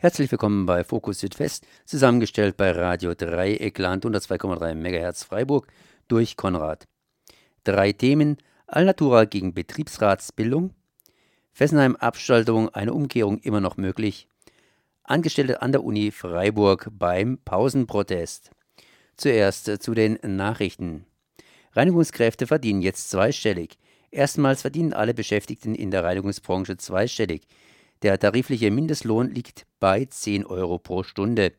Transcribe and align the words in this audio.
Herzlich 0.00 0.30
willkommen 0.30 0.64
bei 0.64 0.84
Fokus 0.84 1.18
Südwest, 1.18 1.66
zusammengestellt 1.84 2.56
bei 2.56 2.70
Radio 2.70 3.14
Dreieckland 3.16 4.06
102,3 4.06 4.76
MHz 4.76 5.24
Freiburg 5.24 5.66
durch 6.06 6.36
Konrad. 6.36 6.84
Drei 7.64 7.90
Themen: 7.90 8.36
Alnatura 8.68 9.24
gegen 9.24 9.54
Betriebsratsbildung, 9.54 10.72
Fessenheim 11.50 11.96
Abschaltung, 11.96 12.68
eine 12.68 12.94
Umkehrung 12.94 13.38
immer 13.38 13.60
noch 13.60 13.76
möglich, 13.76 14.28
Angestellte 15.02 15.62
an 15.62 15.72
der 15.72 15.82
Uni 15.82 16.12
Freiburg 16.12 16.90
beim 16.92 17.38
Pausenprotest. 17.44 18.52
Zuerst 19.16 19.82
zu 19.82 19.94
den 19.94 20.20
Nachrichten. 20.22 21.06
Reinigungskräfte 21.72 22.46
verdienen 22.46 22.82
jetzt 22.82 23.10
zweistellig. 23.10 23.76
Erstmals 24.12 24.62
verdienen 24.62 24.92
alle 24.92 25.12
Beschäftigten 25.12 25.74
in 25.74 25.90
der 25.90 26.04
Reinigungsbranche 26.04 26.76
zweistellig. 26.76 27.48
Der 28.02 28.18
tarifliche 28.18 28.70
Mindestlohn 28.70 29.28
liegt 29.30 29.66
bei 29.80 30.04
10 30.04 30.46
Euro 30.46 30.78
pro 30.78 31.02
Stunde. 31.02 31.52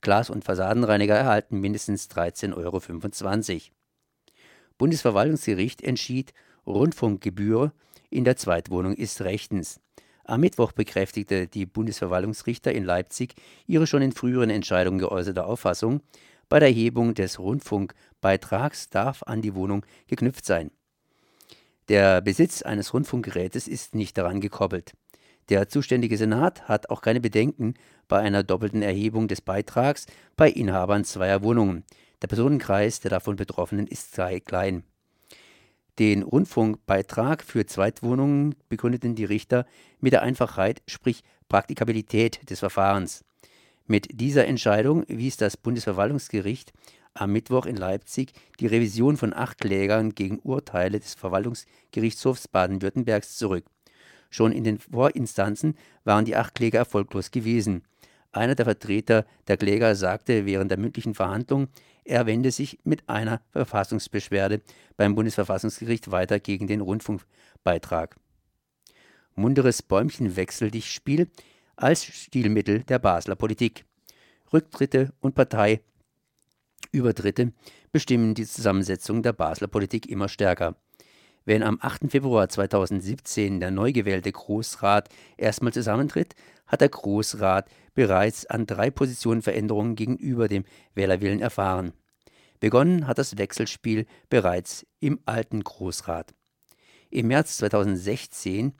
Glas- 0.00 0.28
und 0.28 0.44
Fassadenreiniger 0.44 1.14
erhalten 1.14 1.60
mindestens 1.60 2.10
13,25 2.10 3.52
Euro. 3.52 3.60
Bundesverwaltungsgericht 4.76 5.82
entschied, 5.82 6.34
Rundfunkgebühr 6.66 7.72
in 8.10 8.24
der 8.24 8.36
Zweitwohnung 8.36 8.94
ist 8.94 9.20
rechtens. 9.20 9.80
Am 10.24 10.40
Mittwoch 10.40 10.72
bekräftigte 10.72 11.46
die 11.46 11.66
Bundesverwaltungsrichter 11.66 12.72
in 12.72 12.84
Leipzig 12.84 13.34
ihre 13.66 13.86
schon 13.86 14.02
in 14.02 14.12
früheren 14.12 14.50
Entscheidungen 14.50 14.98
geäußerte 14.98 15.44
Auffassung, 15.44 16.00
bei 16.48 16.58
der 16.58 16.68
Erhebung 16.68 17.14
des 17.14 17.38
Rundfunkbeitrags 17.38 18.90
darf 18.90 19.22
an 19.22 19.42
die 19.42 19.54
Wohnung 19.54 19.86
geknüpft 20.06 20.44
sein. 20.44 20.70
Der 21.88 22.20
Besitz 22.20 22.62
eines 22.62 22.94
Rundfunkgerätes 22.94 23.68
ist 23.68 23.94
nicht 23.94 24.16
daran 24.18 24.40
gekoppelt. 24.40 24.94
Der 25.50 25.68
zuständige 25.68 26.16
Senat 26.16 26.68
hat 26.68 26.88
auch 26.90 27.02
keine 27.02 27.20
Bedenken 27.20 27.74
bei 28.08 28.20
einer 28.20 28.42
doppelten 28.42 28.82
Erhebung 28.82 29.28
des 29.28 29.40
Beitrags 29.40 30.06
bei 30.36 30.50
Inhabern 30.50 31.04
zweier 31.04 31.42
Wohnungen. 31.42 31.84
Der 32.22 32.28
Personenkreis 32.28 33.00
der 33.00 33.10
davon 33.10 33.36
Betroffenen 33.36 33.86
ist 33.86 34.14
sehr 34.14 34.40
klein. 34.40 34.84
Den 35.98 36.22
Rundfunkbeitrag 36.22 37.42
für 37.44 37.66
Zweitwohnungen 37.66 38.56
begründeten 38.68 39.14
die 39.14 39.24
Richter 39.24 39.66
mit 40.00 40.12
der 40.12 40.22
Einfachheit, 40.22 40.82
sprich 40.88 41.22
Praktikabilität 41.48 42.50
des 42.50 42.58
Verfahrens. 42.60 43.24
Mit 43.86 44.08
dieser 44.18 44.46
Entscheidung 44.46 45.04
wies 45.08 45.36
das 45.36 45.56
Bundesverwaltungsgericht 45.56 46.72
am 47.12 47.32
Mittwoch 47.32 47.66
in 47.66 47.76
Leipzig 47.76 48.32
die 48.58 48.66
Revision 48.66 49.16
von 49.16 49.32
acht 49.32 49.58
Klägern 49.58 50.14
gegen 50.14 50.40
Urteile 50.40 50.98
des 50.98 51.14
Verwaltungsgerichtshofs 51.14 52.48
Baden-Württembergs 52.48 53.36
zurück. 53.36 53.64
Schon 54.30 54.52
in 54.52 54.64
den 54.64 54.78
Vorinstanzen 54.78 55.76
waren 56.04 56.24
die 56.24 56.36
acht 56.36 56.54
Kläger 56.54 56.78
erfolglos 56.78 57.30
gewesen. 57.30 57.82
Einer 58.32 58.54
der 58.54 58.64
Vertreter 58.64 59.26
der 59.46 59.56
Kläger 59.56 59.94
sagte 59.94 60.44
während 60.44 60.70
der 60.70 60.78
mündlichen 60.78 61.14
Verhandlung, 61.14 61.68
er 62.04 62.26
wende 62.26 62.50
sich 62.50 62.78
mit 62.84 63.08
einer 63.08 63.40
Verfassungsbeschwerde 63.52 64.60
beim 64.96 65.14
Bundesverfassungsgericht 65.14 66.10
weiter 66.10 66.40
gegen 66.40 66.66
den 66.66 66.80
Rundfunkbeitrag. 66.80 68.16
Munteres 69.36 69.82
Bäumchenwechsel-Dich-Spiel 69.82 71.28
als 71.76 72.04
Stilmittel 72.04 72.82
der 72.84 72.98
Basler 72.98 73.36
Politik. 73.36 73.84
Rücktritte 74.52 75.12
und 75.20 75.34
Parteiübertritte 75.34 77.52
bestimmen 77.90 78.34
die 78.34 78.46
Zusammensetzung 78.46 79.22
der 79.22 79.32
Basler 79.32 79.68
Politik 79.68 80.08
immer 80.08 80.28
stärker. 80.28 80.76
Wenn 81.46 81.62
am 81.62 81.78
8. 81.80 82.10
Februar 82.10 82.48
2017 82.48 83.60
der 83.60 83.70
neu 83.70 83.92
gewählte 83.92 84.32
Großrat 84.32 85.10
erstmal 85.36 85.74
zusammentritt, 85.74 86.34
hat 86.66 86.80
der 86.80 86.88
Großrat 86.88 87.68
bereits 87.92 88.46
an 88.46 88.66
drei 88.66 88.90
Positionen 88.90 89.42
Veränderungen 89.42 89.94
gegenüber 89.94 90.48
dem 90.48 90.64
Wählerwillen 90.94 91.40
erfahren. 91.40 91.92
Begonnen 92.60 93.06
hat 93.06 93.18
das 93.18 93.36
Wechselspiel 93.36 94.06
bereits 94.30 94.86
im 95.00 95.20
alten 95.26 95.62
Großrat. 95.62 96.32
Im 97.10 97.28
März 97.28 97.58
2016 97.58 98.72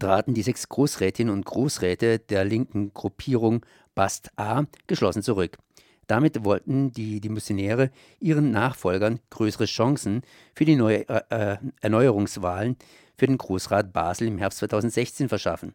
traten 0.00 0.34
die 0.34 0.42
sechs 0.42 0.68
Großrätinnen 0.68 1.32
und 1.32 1.44
Großräte 1.44 2.18
der 2.18 2.44
linken 2.44 2.92
Gruppierung 2.92 3.64
Bast 3.94 4.30
A 4.36 4.64
geschlossen 4.88 5.22
zurück. 5.22 5.58
Damit 6.08 6.42
wollten 6.42 6.90
die 6.90 7.20
Demissionäre 7.20 7.90
ihren 8.18 8.50
Nachfolgern 8.50 9.20
größere 9.30 9.66
Chancen 9.66 10.22
für 10.54 10.64
die 10.64 10.74
neue, 10.74 11.06
äh, 11.08 11.22
äh, 11.28 11.56
Erneuerungswahlen 11.82 12.76
für 13.16 13.26
den 13.26 13.36
Großrat 13.36 13.92
Basel 13.92 14.26
im 14.26 14.38
Herbst 14.38 14.58
2016 14.60 15.28
verschaffen. 15.28 15.74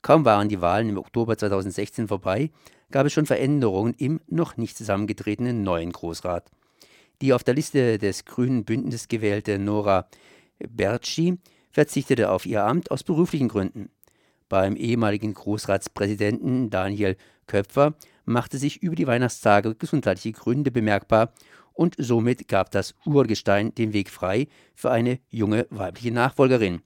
Kaum 0.00 0.24
waren 0.24 0.48
die 0.48 0.62
Wahlen 0.62 0.88
im 0.88 0.98
Oktober 0.98 1.36
2016 1.36 2.08
vorbei, 2.08 2.50
gab 2.90 3.06
es 3.06 3.12
schon 3.12 3.26
Veränderungen 3.26 3.94
im 3.98 4.20
noch 4.28 4.56
nicht 4.56 4.78
zusammengetretenen 4.78 5.62
neuen 5.62 5.92
Großrat. 5.92 6.50
Die 7.20 7.34
auf 7.34 7.44
der 7.44 7.54
Liste 7.54 7.98
des 7.98 8.24
Grünen 8.24 8.64
Bündnisses 8.64 9.08
gewählte 9.08 9.58
Nora 9.58 10.08
Bertschi 10.58 11.38
verzichtete 11.70 12.30
auf 12.30 12.46
ihr 12.46 12.64
Amt 12.64 12.90
aus 12.90 13.02
beruflichen 13.02 13.48
Gründen. 13.48 13.90
Beim 14.48 14.76
ehemaligen 14.76 15.34
Großratspräsidenten 15.34 16.70
Daniel 16.70 17.16
Köpfer 17.46 17.94
machte 18.26 18.58
sich 18.58 18.82
über 18.82 18.94
die 18.94 19.06
Weihnachtstage 19.06 19.74
gesundheitliche 19.74 20.32
Gründe 20.32 20.70
bemerkbar 20.70 21.32
und 21.72 21.94
somit 21.98 22.48
gab 22.48 22.70
das 22.70 22.94
Urgestein 23.04 23.74
den 23.74 23.92
Weg 23.92 24.10
frei 24.10 24.48
für 24.74 24.90
eine 24.90 25.20
junge 25.30 25.66
weibliche 25.70 26.12
Nachfolgerin. 26.12 26.82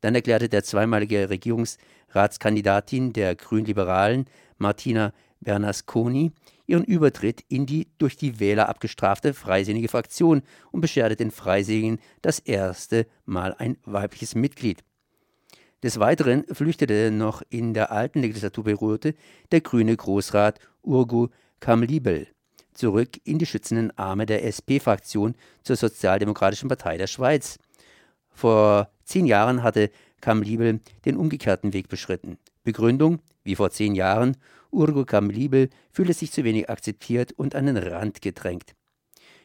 Dann 0.00 0.14
erklärte 0.14 0.48
der 0.50 0.64
zweimalige 0.64 1.30
Regierungsratskandidatin 1.30 3.12
der 3.12 3.34
Grünliberalen 3.36 4.26
Martina 4.58 5.12
Bernasconi 5.40 6.32
ihren 6.66 6.84
Übertritt 6.84 7.44
in 7.48 7.66
die 7.66 7.88
durch 7.98 8.16
die 8.16 8.40
Wähler 8.40 8.68
abgestrafte 8.68 9.34
freisinnige 9.34 9.88
Fraktion 9.88 10.42
und 10.72 10.80
bescherte 10.80 11.16
den 11.16 11.30
Freisinnigen 11.30 12.00
das 12.22 12.38
erste 12.38 13.06
Mal 13.26 13.54
ein 13.58 13.76
weibliches 13.84 14.34
Mitglied. 14.34 14.82
Des 15.84 16.00
Weiteren 16.00 16.44
flüchtete 16.50 17.10
noch 17.10 17.42
in 17.50 17.74
der 17.74 17.92
alten 17.92 18.22
Legislaturperiode 18.22 19.12
der 19.52 19.60
grüne 19.60 19.94
Großrat 19.94 20.58
Urgu 20.80 21.28
Kamlibel 21.60 22.26
zurück 22.72 23.20
in 23.24 23.38
die 23.38 23.44
schützenden 23.44 23.90
Arme 23.98 24.24
der 24.24 24.46
SP-Fraktion 24.48 25.34
zur 25.62 25.76
Sozialdemokratischen 25.76 26.70
Partei 26.70 26.96
der 26.96 27.06
Schweiz. 27.06 27.58
Vor 28.30 28.88
zehn 29.04 29.26
Jahren 29.26 29.62
hatte 29.62 29.90
Kamlibel 30.22 30.80
den 31.04 31.18
umgekehrten 31.18 31.74
Weg 31.74 31.90
beschritten. 31.90 32.38
Begründung, 32.62 33.18
wie 33.42 33.54
vor 33.54 33.70
zehn 33.70 33.94
Jahren, 33.94 34.38
Urgo 34.70 35.04
Kamlibel 35.04 35.68
fühle 35.90 36.14
sich 36.14 36.32
zu 36.32 36.44
wenig 36.44 36.70
akzeptiert 36.70 37.32
und 37.32 37.54
an 37.54 37.66
den 37.66 37.76
Rand 37.76 38.22
gedrängt. 38.22 38.74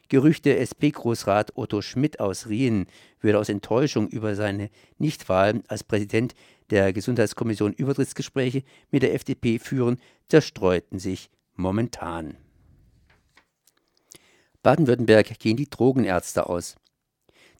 Gerüchte 0.10 0.58
SP-Großrat 0.58 1.56
Otto 1.56 1.82
Schmidt 1.84 2.20
aus 2.20 2.48
Rien 2.48 2.88
würde 3.22 3.38
aus 3.38 3.48
Enttäuschung 3.48 4.08
über 4.10 4.36
seine 4.36 4.72
Nichtwahl 4.98 5.62
als 5.68 5.84
Präsident 5.84 6.34
der 6.72 6.94
Gesundheitskommission 6.94 7.74
Übertrittsgespräche 7.74 8.64
mit 8.90 9.04
der 9.04 9.14
FDP 9.14 9.60
führen, 9.60 9.98
zerstreuten 10.28 10.98
sich 10.98 11.30
momentan. 11.56 12.38
Baden-Württemberg 14.64 15.38
gehen 15.40 15.58
die 15.58 15.70
Drogenärzte 15.70 16.50
aus. 16.50 16.76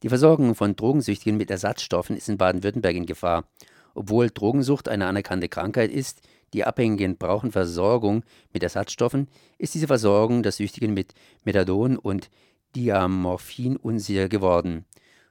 Die 0.02 0.08
Versorgung 0.08 0.56
von 0.56 0.74
Drogensüchtigen 0.74 1.36
mit 1.36 1.50
Ersatzstoffen 1.50 2.16
ist 2.16 2.28
in 2.28 2.36
Baden-Württemberg 2.36 2.96
in 2.96 3.06
Gefahr. 3.06 3.44
Obwohl 3.94 4.28
Drogensucht 4.28 4.88
eine 4.88 5.06
anerkannte 5.06 5.48
Krankheit 5.48 5.90
ist, 5.90 6.20
die 6.52 6.64
Abhängigen 6.64 7.16
brauchen 7.16 7.52
Versorgung 7.52 8.24
mit 8.52 8.62
Ersatzstoffen, 8.62 9.28
ist 9.58 9.74
diese 9.74 9.86
Versorgung 9.86 10.42
der 10.42 10.52
Süchtigen 10.52 10.94
mit 10.94 11.14
Methadon 11.44 11.96
und 11.96 12.30
Diamorphin 12.74 13.76
unsicher 13.76 14.28
geworden. 14.28 14.84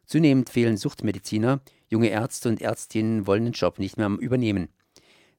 Zunehmend 0.06 0.50
fehlen 0.50 0.78
Suchtmediziner, 0.78 1.62
junge 1.88 2.10
Ärzte 2.10 2.50
und 2.50 2.62
Ärztinnen 2.62 3.28
wollen 3.28 3.46
den 3.46 3.54
Job 3.54 3.80
nicht 3.80 3.98
mehr 3.98 4.10
übernehmen. 4.10 4.70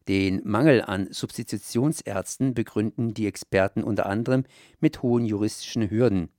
Den 0.09 0.41
Mangel 0.45 0.83
an 0.83 1.09
Substitutionsärzten 1.11 2.55
begründen 2.55 3.15
die 3.15 3.27
Experten 3.27 3.83
unter 3.83 4.07
anderem 4.07 4.45
mit 4.81 5.03
hohen 5.03 5.25
juristischen 5.25 5.91
Hürden. 5.91 6.31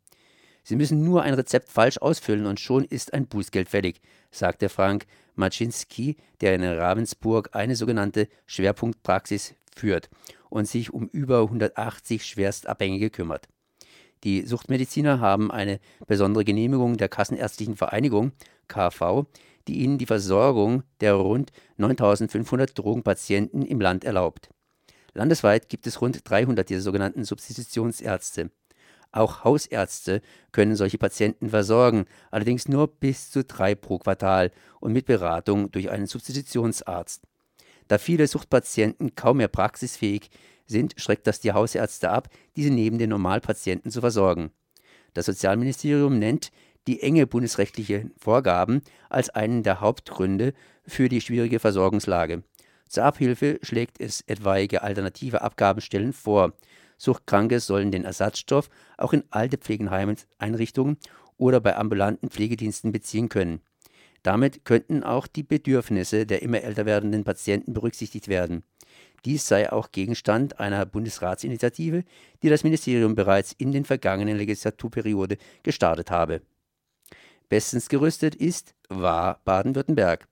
Sie 0.64 0.76
müssen 0.76 1.04
nur 1.04 1.24
ein 1.24 1.34
Rezept 1.34 1.70
falsch 1.70 1.98
ausfüllen 1.98 2.46
und 2.46 2.60
schon 2.60 2.86
ist 2.86 3.14
ein 3.14 3.28
Bußgeld 3.28 3.70
fällig, 3.70 4.02
sagte 4.30 4.70
Frank 4.70 5.06
Maczynski, 5.36 6.18
der 6.40 6.56
in 6.56 6.64
Ravensburg 6.64 7.50
eine 7.54 7.76
sogenannte 7.76 8.28
Schwerpunktpraxis 8.46 9.56
führt 9.76 10.10
und 10.50 10.68
sich 10.68 10.94
um 10.94 11.08
über 11.08 11.42
180 11.42 12.26
Schwerstabhängige 12.26 13.10
kümmert. 13.10 13.48
Die 14.24 14.46
Suchtmediziner 14.46 15.20
haben 15.20 15.52
eine 15.52 15.80
besondere 16.06 16.46
Genehmigung 16.46 16.98
der 16.98 17.10
Kassenärztlichen 17.10 17.76
Vereinigung 17.76 18.34
KV, 18.68 19.26
die 19.68 19.80
ihnen 19.80 19.98
die 19.98 20.06
Versorgung 20.06 20.84
der 21.00 21.16
rund 21.16 21.52
9500 21.78 22.78
Drogenpatienten 22.78 23.66
im 23.66 23.82
Land 23.82 24.04
erlaubt. 24.04 24.50
Landesweit 25.14 25.70
gibt 25.70 25.88
es 25.88 26.02
rund 26.02 26.22
300 26.24 26.70
dieser 26.70 26.82
sogenannten 26.82 27.26
Substitutionsärzte. 27.26 28.52
Auch 29.12 29.44
Hausärzte 29.44 30.22
können 30.52 30.76
solche 30.76 30.98
Patienten 30.98 31.50
versorgen, 31.50 32.06
allerdings 32.30 32.68
nur 32.68 32.88
bis 32.88 33.30
zu 33.30 33.44
drei 33.44 33.76
pro 33.76 34.00
Quartal 34.00 34.52
und 34.80 34.94
mit 34.94 35.06
Beratung 35.06 35.72
durch 35.72 35.90
einen 35.90 36.08
Substitutionsarzt. 36.08 37.24
Da 37.88 37.98
viele 37.98 38.28
Suchtpatienten 38.28 39.16
kaum 39.16 39.38
mehr 39.38 39.50
praxisfähig 39.50 40.30
sind, 40.66 40.94
schreckt 40.96 41.28
das 41.28 41.42
die 41.42 41.52
Hausärzte 41.52 42.10
ab, 42.10 42.30
diese 42.56 42.72
neben 42.72 42.98
den 42.98 43.10
Normalpatienten 43.10 43.92
zu 43.92 44.00
versorgen. 44.00 44.52
Das 45.14 45.26
Sozialministerium 45.26 46.18
nennt 46.18 46.52
die 46.88 47.02
enge 47.02 47.28
bundesrechtliche 47.28 48.10
Vorgaben 48.18 48.82
als 49.10 49.30
einen 49.30 49.64
der 49.64 49.82
Hauptgründe 49.82 50.54
für 50.86 51.10
die 51.10 51.22
schwierige 51.22 51.60
Versorgungslage. 51.60 52.44
Zur 52.88 53.04
Abhilfe 53.04 53.60
schlägt 53.62 54.00
es 54.02 54.22
etwaige 54.22 54.82
alternative 54.82 55.42
Abgabenstellen 55.42 56.14
vor. 56.14 56.54
Suchtkranke 57.02 57.60
sollen 57.60 57.90
den 57.90 58.06
Ersatzstoff 58.06 58.70
auch 58.96 59.12
in 59.12 59.24
alte 59.32 59.58
Pflegeheimeinrichtungen 59.58 60.98
oder 61.36 61.60
bei 61.60 61.76
ambulanten 61.76 62.30
Pflegediensten 62.30 62.92
beziehen 62.92 63.28
können. 63.28 63.62
Damit 64.22 64.66
könnten 64.66 65.02
auch 65.02 65.26
die 65.26 65.42
Bedürfnisse 65.42 66.28
der 66.28 66.44
immer 66.44 66.62
älter 66.62 66.86
werdenden 66.86 67.24
Patienten 67.24 67.74
berücksichtigt 67.74 68.28
werden. 68.28 68.62
Dies 69.26 69.48
sei 69.48 69.72
auch 69.72 69.92
Gegenstand 69.92 70.60
einer 70.60 70.86
Bundesratsinitiative, 70.86 72.04
die 72.44 72.50
das 72.50 72.64
Ministerium 72.64 73.16
bereits 73.16 73.52
in 73.54 73.72
den 73.72 73.86
vergangenen 73.86 74.38
Legislaturperiode 74.38 75.38
gestartet 75.64 76.12
habe. 76.12 76.44
Bestens 77.50 77.90
gerüstet 77.90 78.36
ist, 78.36 78.76
war 78.90 79.42
Baden-Württemberg. 79.44 80.28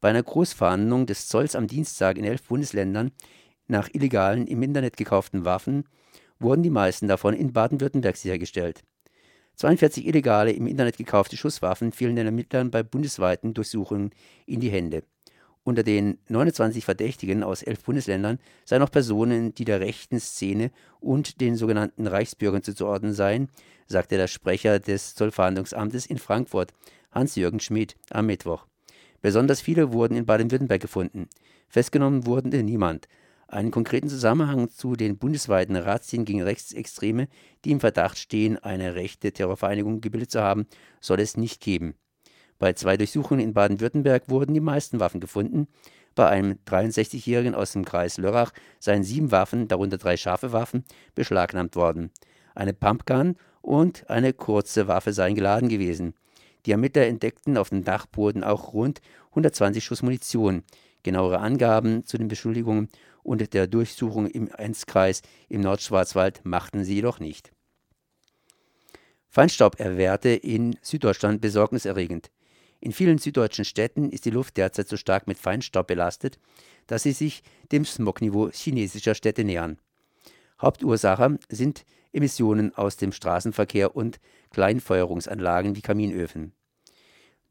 Bei 0.00 0.08
einer 0.08 0.22
Großverhandlung 0.22 1.04
des 1.04 1.28
Zolls 1.28 1.54
am 1.54 1.66
Dienstag 1.66 2.16
in 2.16 2.24
elf 2.24 2.42
Bundesländern 2.44 3.12
nach 3.68 3.90
illegalen 3.92 4.46
im 4.46 4.62
Internet 4.62 4.96
gekauften 4.96 5.44
Waffen 5.44 5.84
wurden 6.38 6.62
die 6.62 6.70
meisten 6.70 7.08
davon 7.08 7.34
in 7.34 7.52
Baden-Württemberg 7.52 8.16
sichergestellt. 8.16 8.82
42 9.56 10.06
illegale 10.06 10.52
im 10.52 10.66
Internet 10.66 10.98
gekaufte 10.98 11.36
Schusswaffen 11.36 11.92
fielen 11.92 12.16
den 12.16 12.26
Ermittlern 12.26 12.70
bei 12.70 12.82
bundesweiten 12.82 13.54
Durchsuchungen 13.54 14.10
in 14.44 14.60
die 14.60 14.70
Hände. 14.70 15.02
Unter 15.64 15.82
den 15.82 16.18
29 16.28 16.84
Verdächtigen 16.84 17.42
aus 17.42 17.62
elf 17.62 17.82
Bundesländern 17.82 18.38
seien 18.64 18.80
noch 18.80 18.90
Personen, 18.90 19.52
die 19.54 19.64
der 19.64 19.80
rechten 19.80 20.20
Szene 20.20 20.70
und 21.00 21.40
den 21.40 21.56
sogenannten 21.56 22.06
Reichsbürgern 22.06 22.62
zuzuordnen 22.62 23.14
seien, 23.14 23.48
sagte 23.88 24.16
der 24.16 24.28
Sprecher 24.28 24.78
des 24.78 25.16
Zollverhandlungsamtes 25.16 26.06
in 26.06 26.18
Frankfurt, 26.18 26.72
Hans-Jürgen 27.10 27.58
Schmidt, 27.58 27.96
am 28.10 28.26
Mittwoch. 28.26 28.66
Besonders 29.22 29.60
viele 29.60 29.92
wurden 29.92 30.16
in 30.16 30.26
Baden-Württemberg 30.26 30.82
gefunden. 30.82 31.28
Festgenommen 31.68 32.26
wurde 32.26 32.62
niemand. 32.62 33.08
Einen 33.48 33.70
konkreten 33.70 34.08
Zusammenhang 34.08 34.70
zu 34.70 34.96
den 34.96 35.18
bundesweiten 35.18 35.76
Razzien 35.76 36.24
gegen 36.24 36.42
Rechtsextreme, 36.42 37.28
die 37.64 37.70
im 37.70 37.80
Verdacht 37.80 38.18
stehen, 38.18 38.58
eine 38.58 38.96
rechte 38.96 39.32
Terrorvereinigung 39.32 40.00
gebildet 40.00 40.32
zu 40.32 40.42
haben, 40.42 40.66
soll 41.00 41.20
es 41.20 41.36
nicht 41.36 41.60
geben. 41.60 41.94
Bei 42.58 42.72
zwei 42.72 42.96
Durchsuchungen 42.96 43.44
in 43.44 43.52
Baden-Württemberg 43.52 44.28
wurden 44.28 44.54
die 44.54 44.60
meisten 44.60 44.98
Waffen 44.98 45.20
gefunden. 45.20 45.68
Bei 46.14 46.28
einem 46.28 46.58
63-Jährigen 46.66 47.54
aus 47.54 47.72
dem 47.72 47.84
Kreis 47.84 48.16
Lörrach 48.16 48.52
seien 48.80 49.04
sieben 49.04 49.30
Waffen, 49.30 49.68
darunter 49.68 49.98
drei 49.98 50.16
scharfe 50.16 50.52
Waffen, 50.52 50.84
beschlagnahmt 51.14 51.76
worden. 51.76 52.10
Eine 52.54 52.72
Pumpgun 52.72 53.36
und 53.60 54.08
eine 54.08 54.32
kurze 54.32 54.88
Waffe 54.88 55.12
seien 55.12 55.34
geladen 55.34 55.68
gewesen. 55.68 56.14
Die 56.64 56.72
Ermittler 56.72 57.06
entdeckten 57.06 57.58
auf 57.58 57.68
dem 57.68 57.84
Dachboden 57.84 58.42
auch 58.42 58.72
rund 58.72 59.00
120 59.30 59.84
Schuss 59.84 60.02
Munition. 60.02 60.64
Genauere 61.02 61.38
Angaben 61.38 62.04
zu 62.04 62.18
den 62.18 62.26
Beschuldigungen 62.26 62.88
und 63.26 63.52
der 63.52 63.66
Durchsuchung 63.66 64.26
im 64.26 64.48
Enzkreis 64.48 65.22
im 65.48 65.60
Nordschwarzwald 65.60 66.44
machten 66.44 66.84
sie 66.84 66.94
jedoch 66.94 67.18
nicht. 67.18 67.52
Feinstauberwerte 69.28 70.30
in 70.30 70.78
Süddeutschland 70.80 71.40
besorgniserregend. 71.40 72.30
In 72.80 72.92
vielen 72.92 73.18
süddeutschen 73.18 73.64
Städten 73.64 74.10
ist 74.10 74.24
die 74.24 74.30
Luft 74.30 74.56
derzeit 74.56 74.88
so 74.88 74.96
stark 74.96 75.26
mit 75.26 75.38
Feinstaub 75.38 75.88
belastet, 75.88 76.38
dass 76.86 77.02
sie 77.02 77.12
sich 77.12 77.42
dem 77.72 77.84
Smogniveau 77.84 78.50
chinesischer 78.50 79.14
Städte 79.14 79.44
nähern. 79.44 79.78
Hauptursache 80.60 81.38
sind 81.48 81.84
Emissionen 82.12 82.74
aus 82.74 82.96
dem 82.96 83.12
Straßenverkehr 83.12 83.94
und 83.94 84.20
Kleinfeuerungsanlagen 84.50 85.76
wie 85.76 85.82
Kaminöfen. 85.82 86.52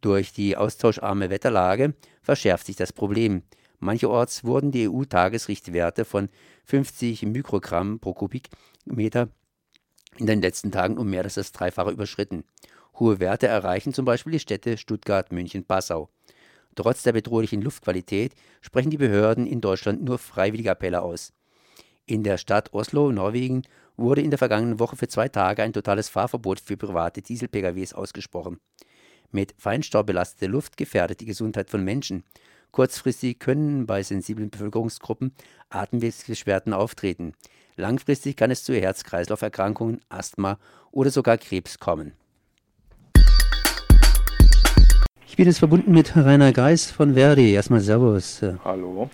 Durch 0.01 0.33
die 0.33 0.55
austauscharme 0.55 1.29
Wetterlage 1.29 1.93
verschärft 2.21 2.65
sich 2.65 2.75
das 2.75 2.93
Problem. 2.93 3.43
Mancherorts 3.85 4.43
wurden 4.43 4.71
die 4.71 4.89
EU-Tagesrichtwerte 4.89 6.03
von 6.03 6.29
50 6.65 7.23
Mikrogramm 7.23 7.99
pro 7.99 8.13
Kubikmeter 8.13 9.29
in 10.17 10.25
den 10.25 10.41
letzten 10.41 10.71
Tagen 10.71 10.97
um 10.97 11.09
mehr 11.09 11.23
als 11.23 11.35
das 11.35 11.51
Dreifache 11.51 11.91
überschritten. 11.91 12.43
Hohe 12.99 13.19
Werte 13.19 13.47
erreichen 13.47 13.93
zum 13.93 14.05
Beispiel 14.05 14.33
die 14.33 14.39
Städte 14.39 14.77
Stuttgart, 14.77 15.31
München, 15.31 15.65
Passau. 15.65 16.09
Trotz 16.75 17.03
der 17.03 17.13
bedrohlichen 17.13 17.61
Luftqualität 17.61 18.33
sprechen 18.61 18.89
die 18.89 18.97
Behörden 18.97 19.45
in 19.45 19.61
Deutschland 19.61 20.03
nur 20.03 20.17
freiwillige 20.17 20.71
Appelle 20.71 21.01
aus. 21.01 21.33
In 22.05 22.23
der 22.23 22.37
Stadt 22.37 22.73
Oslo, 22.73 23.11
Norwegen, 23.11 23.63
wurde 23.97 24.21
in 24.21 24.29
der 24.29 24.37
vergangenen 24.37 24.79
Woche 24.79 24.95
für 24.95 25.07
zwei 25.07 25.29
Tage 25.29 25.63
ein 25.63 25.73
totales 25.73 26.09
Fahrverbot 26.09 26.59
für 26.59 26.77
private 26.77 27.21
Diesel-PKWs 27.21 27.93
ausgesprochen. 27.93 28.59
Mit 29.31 29.53
Feinstaub 29.57 30.05
belastete 30.05 30.47
Luft 30.47 30.77
gefährdet 30.77 31.19
die 31.19 31.25
Gesundheit 31.25 31.69
von 31.69 31.83
Menschen. 31.83 32.23
Kurzfristig 32.75 33.39
können 33.39 33.85
bei 33.85 34.03
sensiblen 34.03 34.49
Bevölkerungsgruppen 34.49 35.31
Atemwegsbeschwerden 35.69 36.73
auftreten. 36.73 37.31
Langfristig 37.77 38.35
kann 38.35 38.51
es 38.51 38.65
zu 38.65 38.75
Herz-Kreislauf-Erkrankungen, 38.75 40.01
Asthma 40.09 40.57
oder 40.91 41.09
sogar 41.09 41.37
Krebs 41.37 41.79
kommen. 41.79 42.11
Ich 45.25 45.37
bin 45.37 45.45
jetzt 45.45 45.59
verbunden 45.59 45.93
mit 45.93 46.17
Rainer 46.17 46.51
Geis 46.51 46.91
von 46.91 47.13
Verdi. 47.13 47.53
Erstmal 47.53 47.79
Servus. 47.79 48.41
Hallo. 48.65 49.09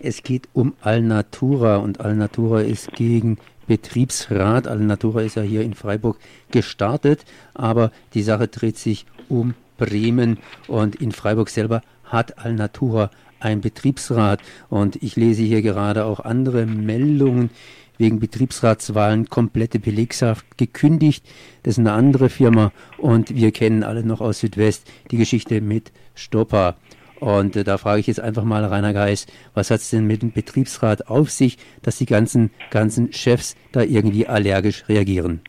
Es 0.00 0.24
geht 0.24 0.48
um 0.52 0.74
Alnatura 0.80 1.76
und 1.76 2.00
Alnatura 2.00 2.62
ist 2.62 2.90
gegen 2.94 3.38
Betriebsrat. 3.68 4.66
Alnatura 4.66 5.22
ist 5.22 5.36
ja 5.36 5.42
hier 5.42 5.62
in 5.62 5.74
Freiburg 5.74 6.18
gestartet, 6.50 7.24
aber 7.54 7.92
die 8.14 8.24
Sache 8.24 8.48
dreht 8.48 8.76
sich 8.76 9.06
um 9.28 9.54
Bremen 9.76 10.38
und 10.66 10.96
in 10.96 11.12
Freiburg 11.12 11.48
selber 11.48 11.80
hat 12.04 12.38
Alnatura 12.38 13.10
ein 13.40 13.60
Betriebsrat 13.60 14.40
und 14.70 15.02
ich 15.02 15.16
lese 15.16 15.42
hier 15.42 15.62
gerade 15.62 16.04
auch 16.04 16.20
andere 16.20 16.66
Meldungen 16.66 17.50
wegen 17.98 18.18
Betriebsratswahlen 18.18 19.28
komplette 19.28 19.78
Belegschaft 19.78 20.58
gekündigt. 20.58 21.24
Das 21.62 21.74
ist 21.74 21.78
eine 21.78 21.92
andere 21.92 22.28
Firma 22.28 22.72
und 22.98 23.34
wir 23.34 23.52
kennen 23.52 23.82
alle 23.82 24.04
noch 24.04 24.20
aus 24.20 24.40
Südwest 24.40 24.90
die 25.10 25.16
Geschichte 25.16 25.60
mit 25.60 25.92
Stopper. 26.14 26.76
Und 27.20 27.56
äh, 27.56 27.64
da 27.64 27.78
frage 27.78 28.00
ich 28.00 28.06
jetzt 28.06 28.20
einfach 28.20 28.44
mal 28.44 28.64
Rainer 28.64 28.92
Geis, 28.92 29.26
was 29.54 29.70
hat 29.70 29.80
es 29.80 29.90
denn 29.90 30.06
mit 30.06 30.22
dem 30.22 30.32
Betriebsrat 30.32 31.08
auf 31.08 31.30
sich, 31.30 31.58
dass 31.82 31.98
die 31.98 32.06
ganzen, 32.06 32.50
ganzen 32.70 33.12
Chefs 33.12 33.54
da 33.72 33.82
irgendwie 33.82 34.26
allergisch 34.26 34.88
reagieren? 34.88 35.40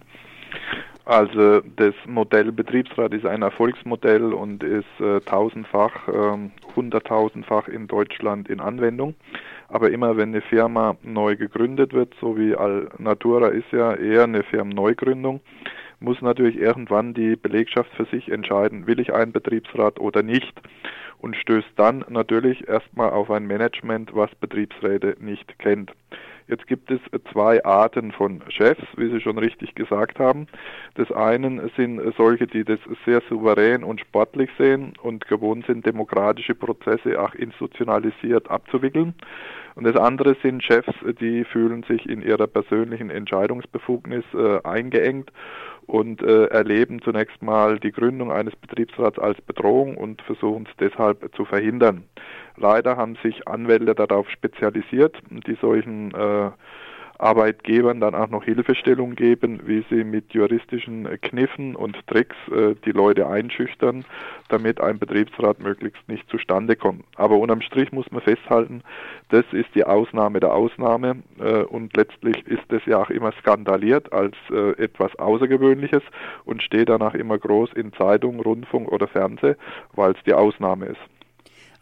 Also 1.05 1.61
das 1.61 1.93
Modell 2.07 2.51
Betriebsrat 2.51 3.13
ist 3.13 3.27
ein 3.27 3.43
Erfolgsmodell 3.43 4.33
und 4.33 4.63
ist 4.63 4.85
äh, 4.99 5.19
tausendfach, 5.21 6.07
äh, 6.07 6.49
hunderttausendfach 6.75 7.67
in 7.67 7.87
Deutschland 7.87 8.49
in 8.49 8.59
Anwendung. 8.59 9.13
Aber 9.67 9.91
immer 9.91 10.17
wenn 10.17 10.29
eine 10.29 10.41
Firma 10.41 10.97
neu 11.03 11.35
gegründet 11.35 11.93
wird, 11.93 12.15
so 12.19 12.37
wie 12.37 12.55
Alnatura 12.55 13.49
ist 13.49 13.71
ja 13.71 13.93
eher 13.93 14.23
eine 14.23 14.41
Firmenneugründung, 14.43 15.41
muss 15.99 16.21
natürlich 16.21 16.57
irgendwann 16.57 17.13
die 17.13 17.35
Belegschaft 17.35 17.91
für 17.95 18.05
sich 18.05 18.31
entscheiden, 18.31 18.87
will 18.87 18.99
ich 18.99 19.13
einen 19.13 19.31
Betriebsrat 19.31 19.99
oder 19.99 20.23
nicht 20.23 20.59
und 21.19 21.35
stößt 21.35 21.69
dann 21.75 22.03
natürlich 22.09 22.67
erstmal 22.67 23.11
auf 23.11 23.29
ein 23.29 23.45
Management, 23.45 24.15
was 24.15 24.33
Betriebsräte 24.35 25.15
nicht 25.19 25.57
kennt. 25.59 25.91
Jetzt 26.47 26.67
gibt 26.67 26.91
es 26.91 26.99
zwei 27.31 27.63
Arten 27.65 28.11
von 28.11 28.41
Chefs, 28.49 28.83
wie 28.97 29.09
Sie 29.09 29.19
schon 29.19 29.39
richtig 29.39 29.73
gesagt 29.73 30.19
haben. 30.19 30.45
Das 30.93 31.11
einen 31.11 31.71
sind 31.75 31.99
solche, 32.17 32.45
die 32.45 32.63
das 32.63 32.79
sehr 33.05 33.21
souverän 33.29 33.83
und 33.83 33.99
sportlich 33.99 34.51
sehen 34.57 34.93
und 35.01 35.27
gewohnt 35.27 35.65
sind, 35.65 35.85
demokratische 35.85 36.53
Prozesse 36.53 37.19
auch 37.19 37.33
institutionalisiert 37.33 38.49
abzuwickeln. 38.51 39.15
Und 39.73 39.85
das 39.85 39.95
andere 39.97 40.37
sind 40.41 40.63
Chefs, 40.63 40.93
die 41.19 41.43
fühlen 41.43 41.83
sich 41.83 42.07
in 42.07 42.21
ihrer 42.21 42.47
persönlichen 42.47 43.09
Entscheidungsbefugnis 43.09 44.23
äh, 44.33 44.59
eingeengt 44.63 45.31
und 45.87 46.21
äh, 46.21 46.45
erleben 46.45 47.01
zunächst 47.01 47.41
mal 47.41 47.79
die 47.79 47.91
Gründung 47.91 48.31
eines 48.31 48.55
Betriebsrats 48.55 49.19
als 49.19 49.39
Bedrohung 49.41 49.97
und 49.97 50.21
versuchen 50.21 50.67
es 50.69 50.77
deshalb 50.79 51.35
zu 51.35 51.45
verhindern. 51.45 52.03
Leider 52.57 52.97
haben 52.97 53.17
sich 53.23 53.47
Anwälte 53.47 53.95
darauf 53.95 54.29
spezialisiert, 54.29 55.17
die 55.29 55.55
solchen 55.55 56.13
äh, 56.13 56.51
Arbeitgebern 57.17 57.99
dann 57.99 58.15
auch 58.15 58.29
noch 58.29 58.43
Hilfestellung 58.43 59.15
geben, 59.15 59.61
wie 59.65 59.85
sie 59.89 60.03
mit 60.03 60.33
juristischen 60.33 61.07
Kniffen 61.21 61.75
und 61.75 62.05
Tricks 62.07 62.35
äh, 62.51 62.75
die 62.85 62.91
Leute 62.91 63.27
einschüchtern, 63.27 64.05
damit 64.49 64.81
ein 64.81 64.99
Betriebsrat 64.99 65.59
möglichst 65.59 66.07
nicht 66.07 66.29
zustande 66.29 66.75
kommt. 66.75 67.05
Aber 67.15 67.37
unterm 67.37 67.61
Strich 67.61 67.91
muss 67.91 68.11
man 68.11 68.21
festhalten, 68.21 68.81
das 69.29 69.45
ist 69.51 69.73
die 69.75 69.85
Ausnahme 69.85 70.39
der 70.39 70.53
Ausnahme 70.53 71.17
äh, 71.39 71.63
und 71.63 71.95
letztlich 71.95 72.45
ist 72.47 72.71
es 72.71 72.85
ja 72.85 73.01
auch 73.01 73.09
immer 73.09 73.31
skandaliert 73.39 74.11
als 74.11 74.35
äh, 74.51 74.71
etwas 74.81 75.15
Außergewöhnliches 75.17 76.03
und 76.43 76.61
steht 76.61 76.89
danach 76.89 77.13
immer 77.13 77.37
groß 77.37 77.73
in 77.73 77.93
Zeitung, 77.93 78.39
Rundfunk 78.41 78.91
oder 78.91 79.07
Fernseh, 79.07 79.55
weil 79.93 80.11
es 80.11 80.23
die 80.25 80.33
Ausnahme 80.33 80.87
ist. 80.87 81.14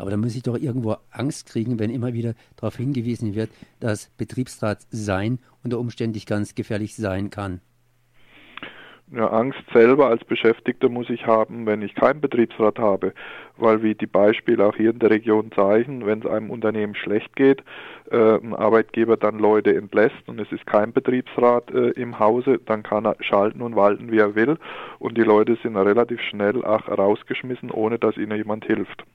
Aber 0.03 0.11
da 0.11 0.17
muss 0.17 0.35
ich 0.35 0.43
doch 0.43 0.57
irgendwo 0.57 0.97
Angst 1.11 1.47
kriegen, 1.47 1.79
wenn 1.79 1.89
immer 1.89 2.11
wieder 2.11 2.33
darauf 2.57 2.75
hingewiesen 2.75 3.35
wird, 3.35 3.49
dass 3.79 4.09
Betriebsrat 4.17 4.79
sein 4.89 5.39
unter 5.63 5.79
Umständen 5.79 6.19
ganz 6.27 6.55
gefährlich 6.55 6.97
sein 6.97 7.29
kann. 7.29 7.61
Ja, 9.13 9.27
Angst 9.27 9.63
selber 9.71 10.07
als 10.07 10.25
Beschäftigter 10.25 10.89
muss 10.89 11.09
ich 11.09 11.25
haben, 11.25 11.65
wenn 11.65 11.81
ich 11.81 11.95
keinen 11.95 12.19
Betriebsrat 12.19 12.79
habe, 12.79 13.13
weil 13.55 13.81
wie 13.81 13.95
die 13.95 14.05
Beispiele 14.05 14.65
auch 14.65 14.75
hier 14.75 14.89
in 14.89 14.99
der 14.99 15.09
Region 15.09 15.53
zeigen, 15.53 16.05
wenn 16.05 16.19
es 16.19 16.25
einem 16.25 16.49
Unternehmen 16.49 16.95
schlecht 16.95 17.33
geht, 17.37 17.63
äh, 18.11 18.39
ein 18.39 18.53
Arbeitgeber 18.53 19.15
dann 19.15 19.39
Leute 19.39 19.73
entlässt 19.73 20.27
und 20.27 20.37
es 20.37 20.51
ist 20.51 20.65
kein 20.65 20.91
Betriebsrat 20.91 21.71
äh, 21.71 21.91
im 21.91 22.19
Hause, 22.19 22.59
dann 22.65 22.83
kann 22.83 23.05
er 23.05 23.15
schalten 23.21 23.61
und 23.61 23.77
walten, 23.77 24.11
wie 24.11 24.19
er 24.19 24.35
will 24.35 24.57
und 24.99 25.17
die 25.17 25.23
Leute 25.23 25.57
sind 25.63 25.77
relativ 25.77 26.19
schnell 26.19 26.65
auch 26.65 26.89
rausgeschmissen, 26.89 27.71
ohne 27.71 27.99
dass 27.99 28.17
ihnen 28.17 28.35
jemand 28.35 28.65
hilft. 28.65 29.05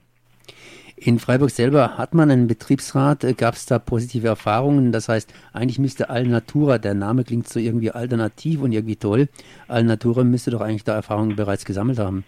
In 1.00 1.21
Freiburg 1.21 1.50
selber 1.50 1.97
hat 1.97 2.12
man 2.12 2.31
einen 2.31 2.49
Betriebsrat. 2.49 3.25
Gab 3.37 3.55
es 3.55 3.67
da 3.67 3.78
positive 3.78 4.26
Erfahrungen? 4.26 4.90
Das 4.90 5.09
heißt, 5.09 5.33
eigentlich 5.52 5.78
müsste 5.78 6.11
Alnatura, 6.11 6.78
der 6.78 6.95
Name 6.95 7.23
klingt 7.23 7.49
so 7.49 7.61
irgendwie 7.61 7.93
alternativ 7.93 8.62
und 8.62 8.73
irgendwie 8.73 8.97
toll. 8.97 9.28
Alnatura 9.69 10.25
müsste 10.25 10.50
doch 10.50 10.61
eigentlich 10.61 10.85
da 10.85 10.95
Erfahrungen 10.95 11.37
bereits 11.37 11.64
gesammelt 11.64 12.00
haben. 12.00 12.25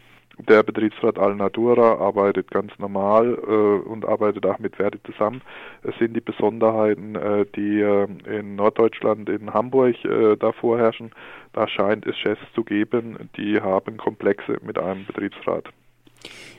Der 0.49 0.63
Betriebsrat 0.63 1.19
Alnatura 1.19 1.99
arbeitet 1.99 2.51
ganz 2.51 2.73
normal 2.79 3.35
äh, 3.35 3.89
und 3.89 4.07
arbeitet 4.07 4.47
auch 4.47 4.59
mit 4.59 4.77
Verdi 4.77 4.99
zusammen. 5.03 5.43
Es 5.83 5.95
sind 5.99 6.15
die 6.15 6.21
Besonderheiten, 6.21 7.15
äh, 7.15 7.45
die 7.57 7.81
äh, 7.81 8.07
in 8.27 8.57
Norddeutschland, 8.57 9.29
in 9.29 9.53
Hamburg 9.53 10.03
äh, 10.05 10.37
da 10.37 10.53
vorherrschen. 10.53 11.11
Da 11.53 11.69
scheint 11.69 12.07
es 12.07 12.17
Chefs 12.17 12.41
zu 12.55 12.63
geben, 12.63 13.31
die 13.37 13.61
haben 13.61 13.97
Komplexe 13.97 14.59
mit 14.63 14.79
einem 14.79 15.05
Betriebsrat. 15.05 15.69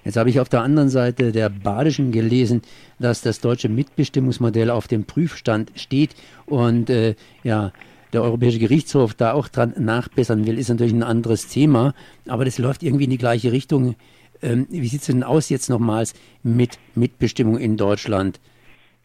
Jetzt 0.03 0.17
habe 0.17 0.29
ich 0.29 0.39
auf 0.39 0.50
der 0.50 0.62
anderen 0.62 0.89
Seite 0.89 1.31
der 1.31 1.50
Badischen 1.50 2.12
gelesen, 2.12 2.62
dass 3.00 3.22
das 3.22 3.39
deutsche 3.39 3.70
Mitbestimmungsmodell 3.70 4.70
auf 4.70 4.88
dem 4.88 5.05
Prüfstand 5.05 5.72
steht 5.75 6.15
und 6.46 6.89
äh, 6.89 7.15
ja, 7.43 7.72
der 8.13 8.24
Europäische 8.24 8.60
Gerichtshof 8.60 9.13
da 9.13 9.34
auch 9.34 9.48
dran 9.48 9.74
nachbessern 9.77 10.46
will, 10.46 10.58
ist 10.58 10.70
natürlich 10.70 10.93
ein 10.93 11.03
anderes 11.03 11.48
Thema, 11.48 11.93
aber 12.27 12.46
das 12.46 12.58
läuft 12.58 12.84
irgendwie 12.84 13.05
in 13.05 13.10
die 13.10 13.17
gleiche 13.17 13.51
Richtung. 13.51 13.96
Ähm, 14.41 14.67
wie 14.70 14.88
sieht 14.88 15.01
es 15.01 15.08
denn 15.08 15.24
aus 15.24 15.50
jetzt 15.50 15.70
nochmals 15.70 16.13
mit 16.43 16.77
Mitbestimmung 16.96 17.58
in 17.58 17.77
Deutschland? 17.77 18.39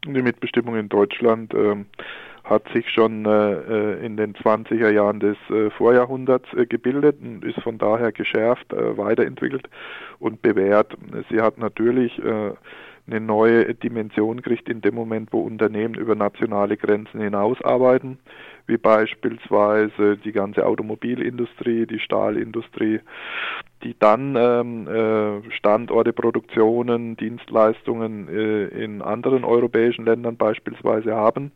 Die 0.05 0.23
Mitbestimmung 0.23 0.77
in 0.77 0.89
Deutschland 0.89 1.53
ähm, 1.55 1.87
hat 2.47 2.69
sich 2.73 2.89
schon 2.91 3.27
äh, 3.27 3.53
äh 3.53 4.07
in 4.07 4.17
den 4.17 4.35
20er 4.35 4.91
Jahren 4.91 5.21
des 5.21 5.37
äh, 5.51 5.71
Vorjahrhunderts 5.71 6.49
gebildet 6.69 7.17
und 7.21 7.45
ist 7.45 7.61
von 7.61 7.79
daher 7.79 8.13
geschärft, 8.13 8.67
weiterentwickelt 8.71 9.69
und 10.19 10.43
bewährt. 10.43 10.97
Sie 11.31 11.41
hat 11.41 11.59
natürlich 11.59 12.21
eine 13.07 13.21
neue 13.21 13.75
Dimension 13.75 14.39
gekriegt 14.39 14.69
in 14.69 14.81
dem 14.81 14.95
Moment, 14.95 15.33
wo 15.33 15.41
Unternehmen 15.41 15.95
über 15.95 16.15
nationale 16.15 16.77
Grenzen 16.77 17.21
hinaus 17.21 17.61
arbeiten, 17.63 18.19
wie 18.67 18.79
beispielsweise 18.79 20.17
die 20.17 20.33
ganze 20.33 20.67
Automobilindustrie, 20.67 21.87
die 21.87 22.01
Stahlindustrie, 22.01 23.01
die 23.85 23.95
dann 23.99 24.35
ähm, 24.37 24.89
äh, 24.89 25.51
Standorte, 25.53 26.13
Produktionen, 26.13 27.17
Dienstleistungen 27.17 28.29
äh, 28.29 28.65
in 28.67 29.03
anderen 29.03 29.45
europäischen 29.45 30.05
Ländern 30.05 30.37
beispielsweise 30.37 31.15
haben. 31.15 31.53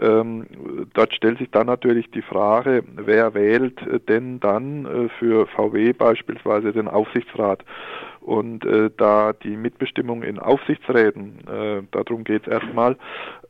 Ähm, 0.00 0.46
dort 0.94 1.14
stellt 1.14 1.38
sich 1.38 1.50
dann 1.50 1.66
natürlich 1.66 2.10
die 2.10 2.22
Frage, 2.22 2.84
wer 2.96 3.34
wählt 3.34 3.80
denn 4.08 4.40
dann 4.40 4.84
äh, 4.86 5.08
für 5.18 5.46
VW 5.46 5.92
beispielsweise 5.92 6.72
den 6.72 6.88
Aufsichtsrat? 6.88 7.64
Und 8.26 8.64
äh, 8.64 8.90
da 8.96 9.32
die 9.32 9.56
Mitbestimmung 9.56 10.24
in 10.24 10.40
Aufsichtsräten, 10.40 11.38
äh, 11.46 11.82
darum 11.92 12.24
geht 12.24 12.44
es 12.44 12.52
erstmal, 12.52 12.96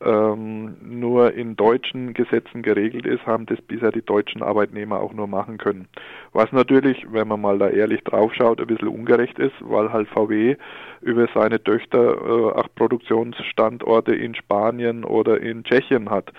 ähm, 0.01 0.77
nur 0.83 1.33
in 1.33 1.55
deutschen 1.55 2.13
Gesetzen 2.13 2.61
geregelt 2.61 3.07
ist, 3.07 3.25
haben 3.25 3.47
das 3.47 3.59
bisher 3.59 3.91
die 3.91 4.03
deutschen 4.03 4.43
Arbeitnehmer 4.43 4.99
auch 4.99 5.13
nur 5.13 5.25
machen 5.25 5.57
können. 5.57 5.87
Was 6.31 6.51
natürlich, 6.51 7.11
wenn 7.11 7.27
man 7.27 7.41
mal 7.41 7.57
da 7.57 7.69
ehrlich 7.69 8.03
drauf 8.03 8.35
schaut, 8.35 8.61
ein 8.61 8.67
bisschen 8.67 8.89
ungerecht 8.89 9.39
ist, 9.39 9.55
weil 9.61 9.91
halt 9.91 10.07
VW 10.09 10.57
über 11.01 11.27
seine 11.33 11.63
Töchter 11.63 12.13
äh, 12.13 12.59
auch 12.59 12.67
Produktionsstandorte 12.75 14.13
in 14.13 14.35
Spanien 14.35 15.03
oder 15.03 15.41
in 15.41 15.63
Tschechien 15.63 16.11
hat. 16.11 16.31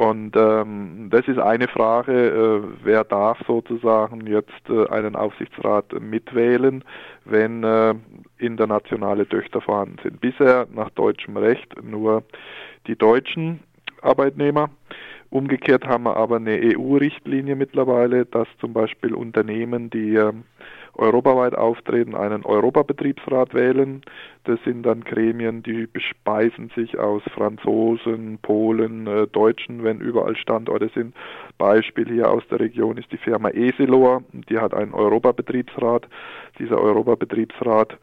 Und 0.00 0.34
ähm, 0.34 1.08
das 1.10 1.28
ist 1.28 1.38
eine 1.38 1.68
Frage, 1.68 2.12
äh, 2.12 2.62
wer 2.84 3.04
darf 3.04 3.36
sozusagen 3.46 4.26
jetzt 4.26 4.70
äh, 4.70 4.88
einen 4.88 5.14
Aufsichtsrat 5.14 5.92
mitwählen, 6.00 6.82
wenn 7.26 7.62
äh, 7.62 7.94
internationale 8.38 9.28
Töchter 9.28 9.60
vorhanden 9.60 9.98
sind. 10.02 10.18
Bisher 10.22 10.66
nach 10.72 10.88
deutschem 10.88 11.36
Recht 11.36 11.84
nur 11.84 12.22
die 12.86 12.96
deutschen 12.96 13.60
Arbeitnehmer. 14.00 14.70
Umgekehrt 15.28 15.86
haben 15.86 16.04
wir 16.04 16.16
aber 16.16 16.36
eine 16.36 16.58
EU-Richtlinie 16.62 17.54
mittlerweile, 17.54 18.24
dass 18.24 18.48
zum 18.58 18.72
Beispiel 18.72 19.12
Unternehmen, 19.12 19.90
die 19.90 20.14
ähm, 20.14 20.44
europaweit 20.94 21.54
auftreten, 21.54 22.14
einen 22.14 22.44
Europabetriebsrat 22.44 23.54
wählen. 23.54 24.02
Das 24.44 24.58
sind 24.64 24.82
dann 24.84 25.02
Gremien, 25.02 25.62
die 25.62 25.86
bespeisen 25.86 26.70
sich 26.74 26.98
aus 26.98 27.22
Franzosen, 27.34 28.38
Polen, 28.42 29.06
äh, 29.06 29.26
Deutschen, 29.26 29.84
wenn 29.84 30.00
überall 30.00 30.36
Standorte 30.36 30.90
sind. 30.94 31.14
Beispiel 31.58 32.08
hier 32.08 32.30
aus 32.30 32.42
der 32.50 32.60
Region 32.60 32.96
ist 32.96 33.10
die 33.12 33.18
Firma 33.18 33.50
Esilor, 33.50 34.22
die 34.32 34.58
hat 34.58 34.74
einen 34.74 34.94
Europabetriebsrat. 34.94 36.06
Dieser 36.58 36.80
Europabetriebsrat 36.80 37.98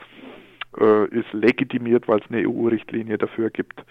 äh, 0.79 1.05
ist 1.07 1.31
legitimiert, 1.33 2.07
weil 2.07 2.19
es 2.19 2.29
eine 2.29 2.47
EU-Richtlinie 2.47 3.17
dafür 3.17 3.49
gibt. 3.49 3.83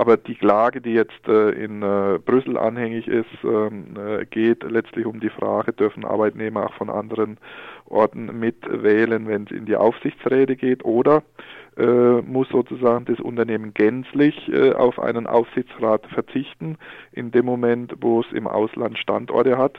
Aber 0.00 0.16
die 0.16 0.34
Klage, 0.34 0.80
die 0.80 0.94
jetzt 0.94 1.28
äh, 1.28 1.50
in 1.50 1.82
äh, 1.82 2.18
Brüssel 2.24 2.56
anhängig 2.56 3.06
ist, 3.06 3.26
ähm, 3.44 3.98
äh, 3.98 4.24
geht 4.24 4.62
letztlich 4.62 5.04
um 5.04 5.20
die 5.20 5.28
Frage, 5.28 5.74
dürfen 5.74 6.06
Arbeitnehmer 6.06 6.64
auch 6.64 6.72
von 6.72 6.88
anderen 6.88 7.36
Orten 7.84 8.40
mitwählen, 8.40 9.28
wenn 9.28 9.44
es 9.44 9.50
in 9.50 9.66
die 9.66 9.76
Aufsichtsräte 9.76 10.56
geht 10.56 10.86
oder 10.86 11.22
muss 11.86 12.48
sozusagen 12.48 13.04
das 13.04 13.20
Unternehmen 13.20 13.74
gänzlich 13.74 14.36
äh, 14.48 14.72
auf 14.72 14.98
einen 14.98 15.26
Aufsichtsrat 15.26 16.06
verzichten, 16.06 16.76
in 17.12 17.30
dem 17.30 17.46
Moment, 17.46 17.94
wo 18.00 18.20
es 18.20 18.26
im 18.32 18.46
Ausland 18.46 18.98
Standorte 18.98 19.56
hat. 19.56 19.78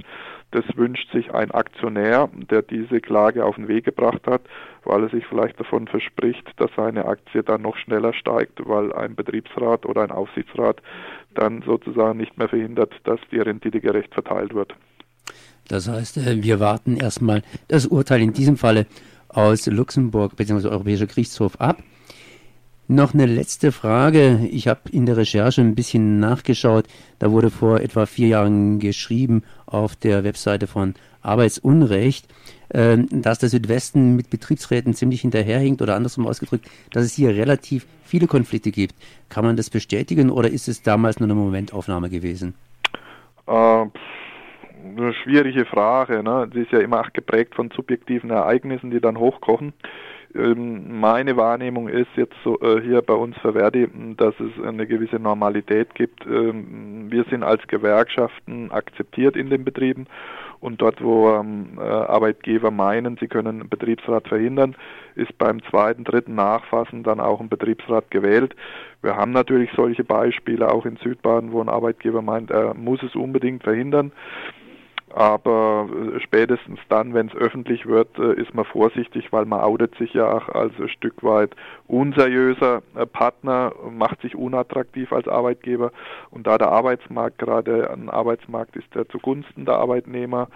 Das 0.52 0.66
wünscht 0.76 1.12
sich 1.12 1.34
ein 1.34 1.52
Aktionär, 1.52 2.30
der 2.50 2.62
diese 2.62 3.00
Klage 3.00 3.46
auf 3.46 3.56
den 3.56 3.68
Weg 3.68 3.86
gebracht 3.86 4.28
hat, 4.28 4.42
weil 4.84 5.04
er 5.04 5.10
sich 5.10 5.26
vielleicht 5.28 5.60
davon 5.60 5.88
verspricht, 5.88 6.50
dass 6.58 6.72
seine 6.76 7.06
Aktie 7.06 7.44
dann 7.44 7.62
noch 7.62 7.78
schneller 7.78 8.14
steigt, 8.14 8.60
weil 8.68 8.92
ein 8.94 9.16
Betriebsrat 9.16 9.86
oder 9.86 10.04
ein 10.04 10.12
Aufsichtsrat 10.12 10.82
dann 11.36 11.62
sozusagen 11.62 12.18
nicht 12.18 12.38
mehr 12.38 12.50
verhindert, 12.50 12.94
dass 13.04 13.20
die 13.32 13.40
Rendite 13.40 13.80
gerecht 13.80 14.14
verteilt 14.14 14.54
wird. 14.54 14.76
Das 15.68 15.88
heißt, 15.88 16.18
äh, 16.18 16.44
wir 16.44 16.60
warten 16.60 16.98
erstmal 16.98 17.44
das 17.68 17.86
Urteil 17.86 18.22
in 18.22 18.34
diesem 18.34 18.58
Falle 18.58 18.88
aus 19.30 19.68
Luxemburg 19.68 20.36
bzw. 20.36 20.68
Europäischer 20.68 21.08
Gerichtshof 21.08 21.60
ab. 21.62 21.82
Noch 22.92 23.14
eine 23.14 23.26
letzte 23.26 23.72
Frage. 23.72 24.50
Ich 24.52 24.68
habe 24.68 24.82
in 24.92 25.06
der 25.06 25.16
Recherche 25.16 25.62
ein 25.62 25.76
bisschen 25.76 26.20
nachgeschaut. 26.20 26.88
Da 27.20 27.32
wurde 27.32 27.50
vor 27.50 27.80
etwa 27.80 28.06
vier 28.06 28.28
Jahren 28.28 28.80
geschrieben 28.80 29.44
auf 29.66 29.96
der 29.96 30.26
Webseite 30.26 30.68
von 30.68 30.96
Arbeitsunrecht, 31.22 32.28
ähm, 32.74 33.08
dass 33.10 33.40
der 33.40 33.48
Südwesten 33.48 34.18
mit 34.18 34.30
Betriebsräten 34.30 34.94
ziemlich 34.94 35.22
hinterherhinkt 35.22 35.82
oder 35.82 35.96
andersrum 35.96 36.28
ausgedrückt, 36.28 36.70
dass 36.92 37.06
es 37.06 37.14
hier 37.14 37.30
relativ 37.30 37.88
viele 38.04 38.28
Konflikte 38.28 38.72
gibt. 38.72 38.96
Kann 39.30 39.46
man 39.46 39.56
das 39.56 39.70
bestätigen 39.70 40.30
oder 40.30 40.50
ist 40.50 40.68
es 40.68 40.84
damals 40.84 41.22
nur 41.22 41.28
eine 41.28 41.36
Momentaufnahme 41.36 42.10
gewesen? 42.10 42.56
Äh, 43.48 43.52
eine 43.54 45.14
schwierige 45.24 45.64
Frage. 45.64 46.24
Ne? 46.24 46.50
Sie 46.54 46.64
ist 46.64 46.74
ja 46.74 46.80
immer 46.80 47.00
auch 47.00 47.14
geprägt 47.14 47.56
von 47.56 47.72
subjektiven 47.74 48.32
Ereignissen, 48.32 48.92
die 48.92 49.00
dann 49.00 49.18
hochkochen. 49.18 49.72
Ähm, 50.36 51.00
meine 51.00 51.36
Wahrnehmung 51.38 51.88
ist 51.88 52.10
jetzt 52.16 52.36
so, 52.44 52.60
äh, 52.62 52.82
hier 52.82 53.02
bei 53.02 53.14
uns 53.14 53.38
für 53.40 53.54
dass 53.54 54.36
es 54.40 54.64
eine 54.64 54.88
gewisse 54.88 55.18
Normalität 55.18 55.94
gibt. 55.96 56.26
Ähm, 56.26 57.08
wir 57.10 57.26
sind 57.26 57.44
als 57.44 57.66
Gewerkschaften 57.68 58.72
akzeptiert 58.72 59.36
in 59.36 59.50
den 59.50 59.66
Betrieben 59.66 60.08
und 60.60 60.82
dort, 60.82 61.04
wo 61.04 61.30
ähm, 61.32 61.78
äh, 61.78 61.82
Arbeitgeber 61.82 62.72
meinen, 62.72 63.18
sie 63.18 63.28
können 63.28 63.62
einen 63.62 63.70
Betriebsrat 63.70 64.28
verhindern, 64.28 64.76
ist 65.16 65.38
beim 65.38 65.62
zweiten, 65.64 66.04
dritten 66.04 66.36
Nachfassen 66.36 67.04
dann 67.04 67.20
auch 67.20 67.42
ein 67.42 67.50
Betriebsrat 67.50 68.10
gewählt. 68.12 68.56
Wir 69.02 69.18
haben 69.18 69.32
natürlich 69.32 69.72
solche 69.76 70.04
Beispiele 70.04 70.72
auch 70.72 70.86
in 70.86 70.98
Südbaden, 70.98 71.52
wo 71.52 71.62
ein 71.62 71.70
Arbeitgeber 71.70 72.22
meint, 72.22 72.52
er 72.52 72.74
muss 72.76 73.02
es 73.04 73.16
unbedingt 73.16 73.64
verhindern 73.64 74.12
aber 75.14 75.90
äh, 75.90 76.20
spätestens 76.22 76.80
dann, 76.90 77.14
wenn 77.14 77.28
es 77.28 77.36
öffentlich 77.36 77.86
wird, 77.86 78.18
äh, 78.18 78.34
ist 78.34 78.54
man 78.54 78.66
vorsichtig, 78.66 79.32
weil 79.32 79.46
man 79.46 79.62
outet 79.62 79.96
sich 79.96 80.14
ja 80.14 80.32
auch 80.32 80.50
als 80.50 80.74
ein 80.80 80.90
Stück 80.90 81.24
weit 81.24 81.56
unseriöser 81.88 82.82
äh, 82.96 83.06
Partner, 83.06 83.74
macht 83.90 84.22
sich 84.22 84.36
unattraktiv 84.36 85.12
als 85.12 85.28
Arbeitgeber 85.28 85.92
und 86.30 86.48
da 86.48 86.58
der 86.58 86.70
Arbeitsmarkt 86.70 87.40
gerade 87.40 87.92
ein 87.92 88.10
Arbeitsmarkt 88.10 88.76
ist, 88.76 88.94
der 88.96 89.08
zugunsten 89.10 89.66
der 89.66 89.76
Arbeitnehmer 89.76 90.48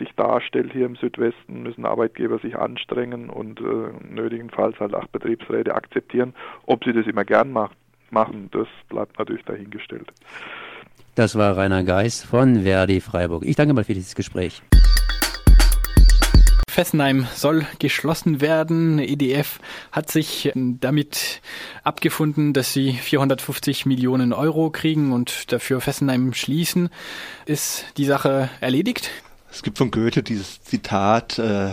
sich 0.00 0.12
darstellt 0.16 0.72
hier 0.72 0.86
im 0.86 0.96
Südwesten, 0.96 1.62
müssen 1.62 1.86
Arbeitgeber 1.86 2.40
sich 2.40 2.56
anstrengen 2.58 3.30
und 3.30 3.60
äh, 3.60 4.12
nötigenfalls 4.12 4.80
halt 4.80 4.92
auch 4.92 5.06
Betriebsräte 5.06 5.76
akzeptieren. 5.76 6.34
Ob 6.66 6.82
sie 6.82 6.92
das 6.92 7.06
immer 7.06 7.24
gern 7.24 7.52
macht, 7.52 7.76
machen, 8.10 8.48
das 8.52 8.66
bleibt 8.88 9.20
natürlich 9.20 9.44
dahingestellt. 9.44 10.12
Das 11.14 11.34
war 11.34 11.58
Rainer 11.58 11.84
Geis 11.84 12.22
von 12.22 12.62
Verdi 12.62 13.02
Freiburg. 13.02 13.44
Ich 13.44 13.56
danke 13.56 13.74
mal 13.74 13.84
für 13.84 13.92
dieses 13.92 14.14
Gespräch. 14.14 14.62
Fessenheim 16.66 17.26
soll 17.34 17.66
geschlossen 17.78 18.40
werden. 18.40 18.98
EDF 18.98 19.60
hat 19.90 20.10
sich 20.10 20.52
damit 20.54 21.42
abgefunden, 21.84 22.54
dass 22.54 22.72
sie 22.72 22.94
450 22.94 23.84
Millionen 23.84 24.32
Euro 24.32 24.70
kriegen 24.70 25.12
und 25.12 25.52
dafür 25.52 25.82
Fessenheim 25.82 26.32
schließen. 26.32 26.88
Ist 27.44 27.84
die 27.98 28.06
Sache 28.06 28.48
erledigt? 28.62 29.10
Es 29.50 29.62
gibt 29.62 29.76
von 29.76 29.90
Goethe 29.90 30.22
dieses 30.22 30.62
Zitat, 30.62 31.38
äh, 31.38 31.72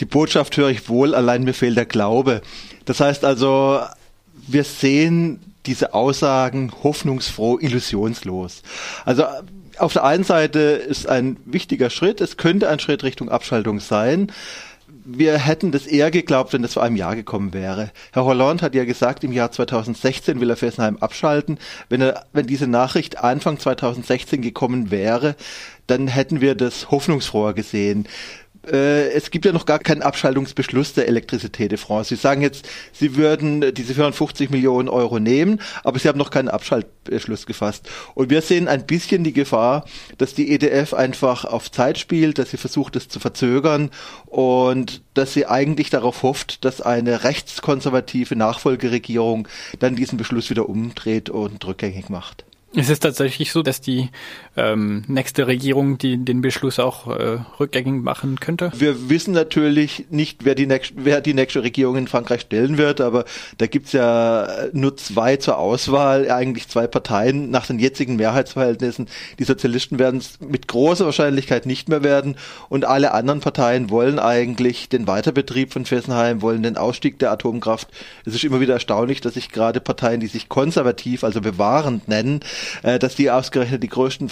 die 0.00 0.06
Botschaft 0.06 0.56
höre 0.56 0.70
ich 0.70 0.88
wohl, 0.88 1.14
allein 1.14 1.44
mir 1.44 1.54
fehlt 1.54 1.76
der 1.76 1.86
Glaube. 1.86 2.42
Das 2.84 2.98
heißt 2.98 3.24
also, 3.24 3.80
wir 4.46 4.64
sehen 4.64 5.40
diese 5.66 5.94
Aussagen 5.94 6.72
hoffnungsfroh, 6.82 7.58
illusionslos. 7.58 8.62
Also 9.04 9.24
auf 9.78 9.92
der 9.92 10.04
einen 10.04 10.24
Seite 10.24 10.60
ist 10.60 11.08
ein 11.08 11.36
wichtiger 11.44 11.90
Schritt, 11.90 12.20
es 12.20 12.36
könnte 12.36 12.68
ein 12.68 12.78
Schritt 12.78 13.02
Richtung 13.02 13.28
Abschaltung 13.28 13.80
sein. 13.80 14.32
Wir 15.08 15.38
hätten 15.38 15.70
das 15.70 15.86
eher 15.86 16.10
geglaubt, 16.10 16.52
wenn 16.52 16.62
das 16.62 16.74
vor 16.74 16.82
einem 16.82 16.96
Jahr 16.96 17.14
gekommen 17.14 17.52
wäre. 17.52 17.90
Herr 18.12 18.24
Hollande 18.24 18.64
hat 18.64 18.74
ja 18.74 18.84
gesagt, 18.84 19.22
im 19.22 19.32
Jahr 19.32 19.52
2016 19.52 20.40
will 20.40 20.50
er 20.50 20.56
Fessenheim 20.56 20.96
abschalten. 20.98 21.58
Wenn, 21.88 22.00
er, 22.00 22.24
wenn 22.32 22.46
diese 22.46 22.66
Nachricht 22.66 23.18
Anfang 23.18 23.58
2016 23.58 24.42
gekommen 24.42 24.90
wäre, 24.90 25.36
dann 25.86 26.08
hätten 26.08 26.40
wir 26.40 26.56
das 26.56 26.90
hoffnungsfroher 26.90 27.54
gesehen 27.54 28.08
äh, 28.70 29.10
es 29.10 29.30
gibt 29.30 29.44
ja 29.44 29.52
noch 29.52 29.66
gar 29.66 29.78
keinen 29.78 30.02
Abschaltungsbeschluss 30.02 30.94
der 30.94 31.08
Elektrizität 31.08 31.70
de 31.70 31.78
France. 31.78 32.14
Sie 32.14 32.20
sagen 32.20 32.42
jetzt, 32.42 32.68
Sie 32.92 33.16
würden 33.16 33.74
diese 33.74 33.94
450 33.94 34.50
Millionen 34.50 34.88
Euro 34.88 35.18
nehmen, 35.18 35.60
aber 35.84 35.98
Sie 35.98 36.08
haben 36.08 36.18
noch 36.18 36.30
keinen 36.30 36.48
Abschaltbeschluss 36.48 37.46
gefasst. 37.46 37.88
Und 38.14 38.30
wir 38.30 38.42
sehen 38.42 38.68
ein 38.68 38.86
bisschen 38.86 39.24
die 39.24 39.32
Gefahr, 39.32 39.84
dass 40.18 40.34
die 40.34 40.50
EDF 40.52 40.94
einfach 40.94 41.44
auf 41.44 41.70
Zeit 41.70 41.98
spielt, 41.98 42.38
dass 42.38 42.50
sie 42.50 42.56
versucht, 42.56 42.96
es 42.96 43.08
zu 43.08 43.20
verzögern 43.20 43.90
und 44.26 45.02
dass 45.14 45.32
sie 45.32 45.46
eigentlich 45.46 45.90
darauf 45.90 46.22
hofft, 46.22 46.64
dass 46.64 46.80
eine 46.80 47.24
rechtskonservative 47.24 48.36
Nachfolgeregierung 48.36 49.48
dann 49.78 49.96
diesen 49.96 50.18
Beschluss 50.18 50.50
wieder 50.50 50.68
umdreht 50.68 51.30
und 51.30 51.64
rückgängig 51.66 52.08
macht. 52.08 52.44
Es 52.78 52.90
ist 52.90 53.00
tatsächlich 53.00 53.52
so, 53.52 53.62
dass 53.62 53.80
die 53.80 54.10
ähm, 54.54 55.02
nächste 55.08 55.46
Regierung 55.46 55.96
die, 55.96 56.18
den 56.18 56.42
Beschluss 56.42 56.78
auch 56.78 57.06
äh, 57.06 57.38
rückgängig 57.58 58.02
machen 58.02 58.38
könnte? 58.38 58.70
Wir 58.76 59.08
wissen 59.08 59.32
natürlich 59.32 60.04
nicht, 60.10 60.44
wer 60.44 60.54
die, 60.54 60.66
nächste, 60.66 60.94
wer 60.98 61.22
die 61.22 61.32
nächste 61.32 61.62
Regierung 61.62 61.96
in 61.96 62.06
Frankreich 62.06 62.42
stellen 62.42 62.76
wird, 62.76 63.00
aber 63.00 63.24
da 63.56 63.66
gibt's 63.66 63.92
ja 63.92 64.46
nur 64.72 64.94
zwei 64.98 65.36
zur 65.36 65.56
Auswahl, 65.56 66.30
eigentlich 66.30 66.68
zwei 66.68 66.86
Parteien 66.86 67.50
nach 67.50 67.66
den 67.66 67.78
jetzigen 67.78 68.16
Mehrheitsverhältnissen. 68.16 69.08
Die 69.38 69.44
Sozialisten 69.44 69.98
werden 69.98 70.20
es 70.20 70.38
mit 70.40 70.68
großer 70.68 71.06
Wahrscheinlichkeit 71.06 71.64
nicht 71.64 71.88
mehr 71.88 72.04
werden 72.04 72.36
und 72.68 72.84
alle 72.84 73.12
anderen 73.12 73.40
Parteien 73.40 73.88
wollen 73.88 74.18
eigentlich 74.18 74.90
den 74.90 75.06
Weiterbetrieb 75.06 75.72
von 75.72 75.86
Fessenheim, 75.86 76.42
wollen 76.42 76.62
den 76.62 76.76
Ausstieg 76.76 77.18
der 77.20 77.30
Atomkraft. 77.30 77.88
Es 78.26 78.34
ist 78.34 78.44
immer 78.44 78.60
wieder 78.60 78.74
erstaunlich, 78.74 79.22
dass 79.22 79.32
sich 79.32 79.48
gerade 79.50 79.80
Parteien, 79.80 80.20
die 80.20 80.26
sich 80.26 80.50
konservativ, 80.50 81.24
also 81.24 81.40
bewahrend 81.40 82.06
nennen, 82.08 82.40
äh, 82.82 82.98
dass 82.98 83.14
die 83.14 83.30
ausgerechnet 83.30 83.82
die 83.82 83.88
größten 83.88 84.30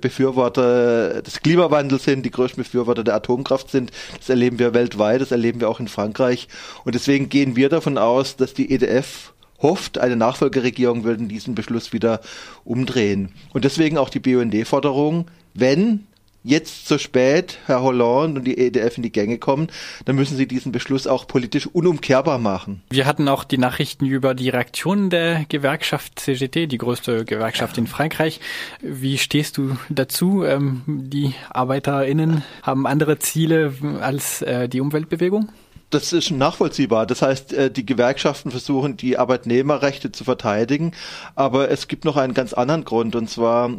Befürworter 0.00 1.22
des 1.22 1.40
Klimawandels 1.40 2.04
sind, 2.04 2.24
die 2.24 2.30
größten 2.30 2.62
Befürworter 2.62 3.04
der 3.04 3.14
Atomkraft 3.14 3.70
sind. 3.70 3.90
Das 4.18 4.28
erleben 4.28 4.58
wir 4.58 4.74
weltweit, 4.74 5.20
das 5.20 5.30
erleben 5.30 5.60
wir 5.60 5.68
auch 5.68 5.80
in 5.80 5.88
Frankreich. 5.88 6.48
Und 6.84 6.94
deswegen 6.94 7.28
gehen 7.28 7.56
wir 7.56 7.68
davon 7.68 7.98
aus, 7.98 8.36
dass 8.36 8.54
die 8.54 8.70
EDF 8.70 9.32
hofft, 9.60 9.98
eine 9.98 10.16
Nachfolgeregierung 10.16 11.04
würde 11.04 11.24
diesen 11.24 11.54
Beschluss 11.54 11.92
wieder 11.92 12.20
umdrehen. 12.64 13.30
Und 13.52 13.64
deswegen 13.64 13.98
auch 13.98 14.10
die 14.10 14.20
BUND-Forderung, 14.20 15.26
wenn 15.54 16.06
jetzt 16.44 16.86
zu 16.86 16.98
spät 16.98 17.58
Herr 17.66 17.82
Hollande 17.82 18.38
und 18.38 18.44
die 18.44 18.58
EDF 18.58 18.98
in 18.98 19.02
die 19.02 19.10
Gänge 19.10 19.38
kommen, 19.38 19.68
dann 20.04 20.14
müssen 20.14 20.36
sie 20.36 20.46
diesen 20.46 20.70
Beschluss 20.70 21.06
auch 21.06 21.26
politisch 21.26 21.66
unumkehrbar 21.66 22.38
machen. 22.38 22.82
Wir 22.90 23.06
hatten 23.06 23.28
auch 23.28 23.42
die 23.42 23.58
Nachrichten 23.58 24.06
über 24.06 24.34
die 24.34 24.50
Reaktion 24.50 25.10
der 25.10 25.46
Gewerkschaft 25.48 26.18
CGT, 26.20 26.66
die 26.66 26.78
größte 26.78 27.24
Gewerkschaft 27.24 27.78
in 27.78 27.86
Frankreich. 27.86 28.40
Wie 28.80 29.18
stehst 29.18 29.56
du 29.56 29.76
dazu? 29.88 30.44
Ähm, 30.44 30.82
die 30.86 31.34
ArbeiterInnen 31.50 32.44
haben 32.62 32.86
andere 32.86 33.18
Ziele 33.18 33.72
als 34.00 34.42
äh, 34.42 34.68
die 34.68 34.80
Umweltbewegung? 34.80 35.48
das 35.94 36.12
ist 36.12 36.30
nachvollziehbar. 36.30 37.06
Das 37.06 37.22
heißt, 37.22 37.52
äh, 37.52 37.70
die 37.70 37.86
Gewerkschaften 37.86 38.50
versuchen, 38.50 38.96
die 38.96 39.16
Arbeitnehmerrechte 39.16 40.10
zu 40.10 40.24
verteidigen. 40.24 40.92
Aber 41.36 41.70
es 41.70 41.88
gibt 41.88 42.04
noch 42.04 42.16
einen 42.16 42.34
ganz 42.34 42.52
anderen 42.52 42.84
Grund. 42.84 43.14
Und 43.14 43.30
zwar 43.30 43.70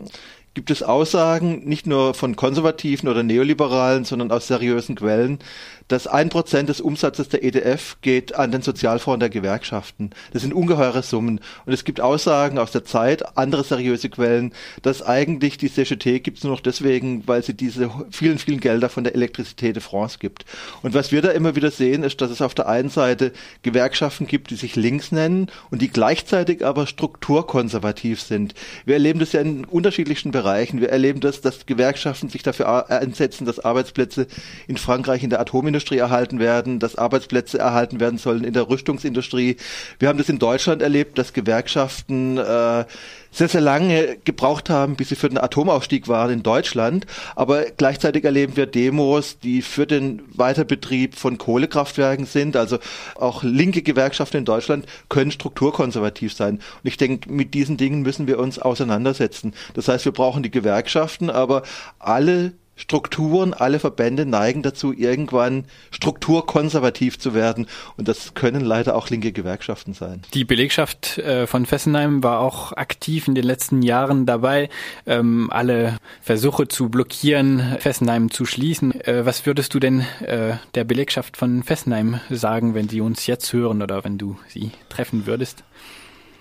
gibt 0.55 0.71
es 0.71 0.81
Aussagen, 0.81 1.63
nicht 1.65 1.85
nur 1.85 2.13
von 2.15 2.35
Konservativen 2.35 3.07
oder 3.09 3.21
Neoliberalen, 3.21 4.05
sondern 4.05 4.31
aus 4.31 4.47
seriösen 4.47 4.95
Quellen, 4.95 5.39
dass 5.87 6.07
ein 6.07 6.29
Prozent 6.29 6.69
des 6.69 6.81
Umsatzes 6.81 7.29
der 7.29 7.43
EDF 7.43 7.97
geht 8.01 8.35
an 8.35 8.51
den 8.51 8.61
Sozialfonds 8.61 9.19
der 9.19 9.29
Gewerkschaften. 9.29 10.09
Das 10.33 10.41
sind 10.41 10.53
ungeheure 10.53 11.03
Summen. 11.03 11.39
Und 11.65 11.73
es 11.73 11.83
gibt 11.83 12.01
Aussagen 12.01 12.57
aus 12.57 12.71
der 12.71 12.85
Zeit, 12.85 13.37
andere 13.37 13.63
seriöse 13.63 14.09
Quellen, 14.09 14.53
dass 14.81 15.03
eigentlich 15.03 15.57
die 15.57 15.71
CGT 15.71 16.23
gibt 16.23 16.39
es 16.39 16.43
nur 16.43 16.53
noch 16.53 16.61
deswegen, 16.61 17.27
weil 17.27 17.43
sie 17.43 17.53
diese 17.53 17.91
vielen, 18.09 18.39
vielen 18.39 18.59
Gelder 18.59 18.89
von 18.89 19.03
der 19.03 19.13
Elektrizität 19.13 19.75
de 19.75 19.83
France 19.83 20.17
gibt. 20.19 20.45
Und 20.81 20.93
was 20.93 21.11
wir 21.11 21.21
da 21.21 21.29
immer 21.29 21.55
wieder 21.55 21.71
sehen, 21.71 22.03
ist, 22.03 22.19
dass 22.21 22.31
es 22.31 22.41
auf 22.41 22.55
der 22.55 22.67
einen 22.67 22.89
Seite 22.89 23.31
Gewerkschaften 23.61 24.25
gibt, 24.25 24.49
die 24.49 24.55
sich 24.55 24.75
links 24.75 25.11
nennen 25.11 25.51
und 25.69 25.81
die 25.81 25.89
gleichzeitig 25.89 26.65
aber 26.65 26.87
strukturkonservativ 26.87 28.21
sind. 28.21 28.55
Wir 28.85 28.95
erleben 28.95 29.19
das 29.19 29.33
ja 29.33 29.41
in 29.41 29.65
unterschiedlichsten 29.65 30.31
Bereichen. 30.31 30.81
Wir 30.81 30.89
erleben 30.89 31.19
das, 31.19 31.41
dass 31.41 31.65
Gewerkschaften 31.65 32.29
sich 32.29 32.41
dafür 32.41 32.89
einsetzen, 32.89 33.45
dass 33.45 33.59
Arbeitsplätze 33.59 34.27
in 34.67 34.77
Frankreich 34.77 35.23
in 35.23 35.29
der 35.29 35.39
Atomindustrie 35.39 35.74
Automobilindustrie 35.75 35.97
erhalten 35.97 36.39
werden, 36.39 36.79
dass 36.79 36.95
Arbeitsplätze 36.95 37.59
erhalten 37.59 37.99
werden 37.99 38.17
sollen 38.17 38.43
in 38.43 38.53
der 38.53 38.69
Rüstungsindustrie. 38.69 39.57
Wir 39.99 40.07
haben 40.07 40.17
das 40.17 40.29
in 40.29 40.39
Deutschland 40.39 40.81
erlebt, 40.81 41.17
dass 41.17 41.33
Gewerkschaften 41.33 42.37
äh, 42.37 42.85
sehr, 43.31 43.49
sehr 43.49 43.61
lange 43.61 44.17
gebraucht 44.23 44.69
haben, 44.69 44.95
bis 44.95 45.09
sie 45.09 45.15
für 45.15 45.27
den 45.27 45.37
Atomausstieg 45.37 46.07
waren 46.07 46.31
in 46.31 46.43
Deutschland. 46.43 47.05
Aber 47.35 47.65
gleichzeitig 47.65 48.23
erleben 48.23 48.55
wir 48.55 48.65
Demos, 48.65 49.39
die 49.39 49.61
für 49.61 49.85
den 49.85 50.21
Weiterbetrieb 50.33 51.15
von 51.15 51.37
Kohlekraftwerken 51.37 52.25
sind. 52.25 52.55
Also 52.55 52.79
auch 53.15 53.43
linke 53.43 53.81
Gewerkschaften 53.81 54.37
in 54.37 54.45
Deutschland 54.45 54.85
können 55.09 55.31
strukturkonservativ 55.31 56.33
sein. 56.33 56.55
Und 56.55 56.87
ich 56.87 56.97
denke, 56.97 57.31
mit 57.31 57.53
diesen 57.53 57.75
Dingen 57.75 58.01
müssen 58.01 58.27
wir 58.27 58.39
uns 58.39 58.59
auseinandersetzen. 58.59 59.53
Das 59.73 59.89
heißt, 59.89 60.05
wir 60.05 60.13
brauchen 60.13 60.43
die 60.43 60.51
Gewerkschaften, 60.51 61.29
aber 61.29 61.63
alle 61.99 62.53
Strukturen, 62.75 63.53
alle 63.53 63.79
Verbände 63.79 64.25
neigen 64.25 64.61
dazu, 64.61 64.93
irgendwann 64.93 65.65
strukturkonservativ 65.91 67.17
zu 67.17 67.33
werden. 67.33 67.67
Und 67.97 68.07
das 68.07 68.33
können 68.33 68.61
leider 68.61 68.95
auch 68.95 69.09
linke 69.09 69.31
Gewerkschaften 69.31 69.93
sein. 69.93 70.21
Die 70.33 70.43
Belegschaft 70.43 71.17
äh, 71.19 71.47
von 71.47 71.65
Fessenheim 71.65 72.21
war 72.23 72.39
auch 72.39 72.73
aktiv 72.73 73.27
in 73.27 73.35
den 73.35 73.45
letzten 73.45 73.81
Jahren 73.81 74.25
dabei, 74.25 74.69
ähm, 75.05 75.49
alle 75.51 75.97
Versuche 76.21 76.67
zu 76.67 76.89
blockieren, 76.89 77.77
Fessenheim 77.79 78.29
zu 78.29 78.45
schließen. 78.45 78.99
Äh, 79.01 79.25
was 79.25 79.45
würdest 79.45 79.73
du 79.73 79.79
denn 79.79 80.01
äh, 80.21 80.55
der 80.75 80.83
Belegschaft 80.83 81.37
von 81.37 81.63
Fessenheim 81.63 82.19
sagen, 82.29 82.73
wenn 82.73 82.89
sie 82.89 82.99
uns 82.99 83.25
jetzt 83.25 83.53
hören 83.53 83.81
oder 83.81 84.03
wenn 84.03 84.17
du 84.17 84.37
sie 84.49 84.71
treffen 84.89 85.25
würdest? 85.25 85.63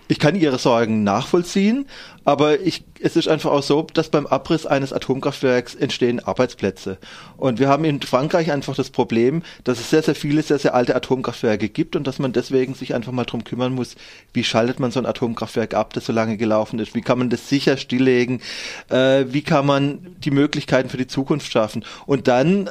Ich 0.06 0.18
kann 0.18 0.36
Ihre 0.36 0.58
Sorgen 0.58 1.02
nachvollziehen, 1.02 1.86
aber 2.26 2.60
ich, 2.60 2.84
es 3.00 3.16
ist 3.16 3.26
einfach 3.26 3.50
auch 3.50 3.62
so, 3.62 3.86
dass 3.94 4.10
beim 4.10 4.26
Abriss 4.26 4.66
eines 4.66 4.92
Atomkraftwerks 4.92 5.74
entstehen 5.74 6.20
Arbeitsplätze. 6.20 6.98
Und 7.38 7.58
wir 7.58 7.68
haben 7.68 7.86
in 7.86 8.02
Frankreich 8.02 8.52
einfach 8.52 8.74
das 8.74 8.90
Problem, 8.90 9.42
dass 9.64 9.80
es 9.80 9.88
sehr, 9.88 10.02
sehr 10.02 10.14
viele, 10.14 10.42
sehr, 10.42 10.58
sehr 10.58 10.74
alte 10.74 10.94
Atomkraftwerke 10.94 11.70
gibt 11.70 11.96
und 11.96 12.06
dass 12.06 12.18
man 12.18 12.34
deswegen 12.34 12.74
sich 12.74 12.94
einfach 12.94 13.12
mal 13.12 13.24
drum 13.24 13.44
kümmern 13.44 13.74
muss, 13.74 13.94
wie 14.34 14.44
schaltet 14.44 14.78
man 14.78 14.90
so 14.90 15.00
ein 15.00 15.06
Atomkraftwerk 15.06 15.72
ab, 15.72 15.94
das 15.94 16.04
so 16.04 16.12
lange 16.12 16.36
gelaufen 16.36 16.78
ist, 16.80 16.94
wie 16.94 17.02
kann 17.02 17.18
man 17.18 17.30
das 17.30 17.48
sicher 17.48 17.78
stilllegen, 17.78 18.42
äh, 18.90 19.24
wie 19.28 19.42
kann 19.42 19.64
man 19.64 20.16
die 20.18 20.30
Möglichkeiten 20.30 20.90
für 20.90 20.98
die 20.98 21.06
Zukunft 21.06 21.50
schaffen. 21.50 21.82
Und 22.04 22.28
dann 22.28 22.68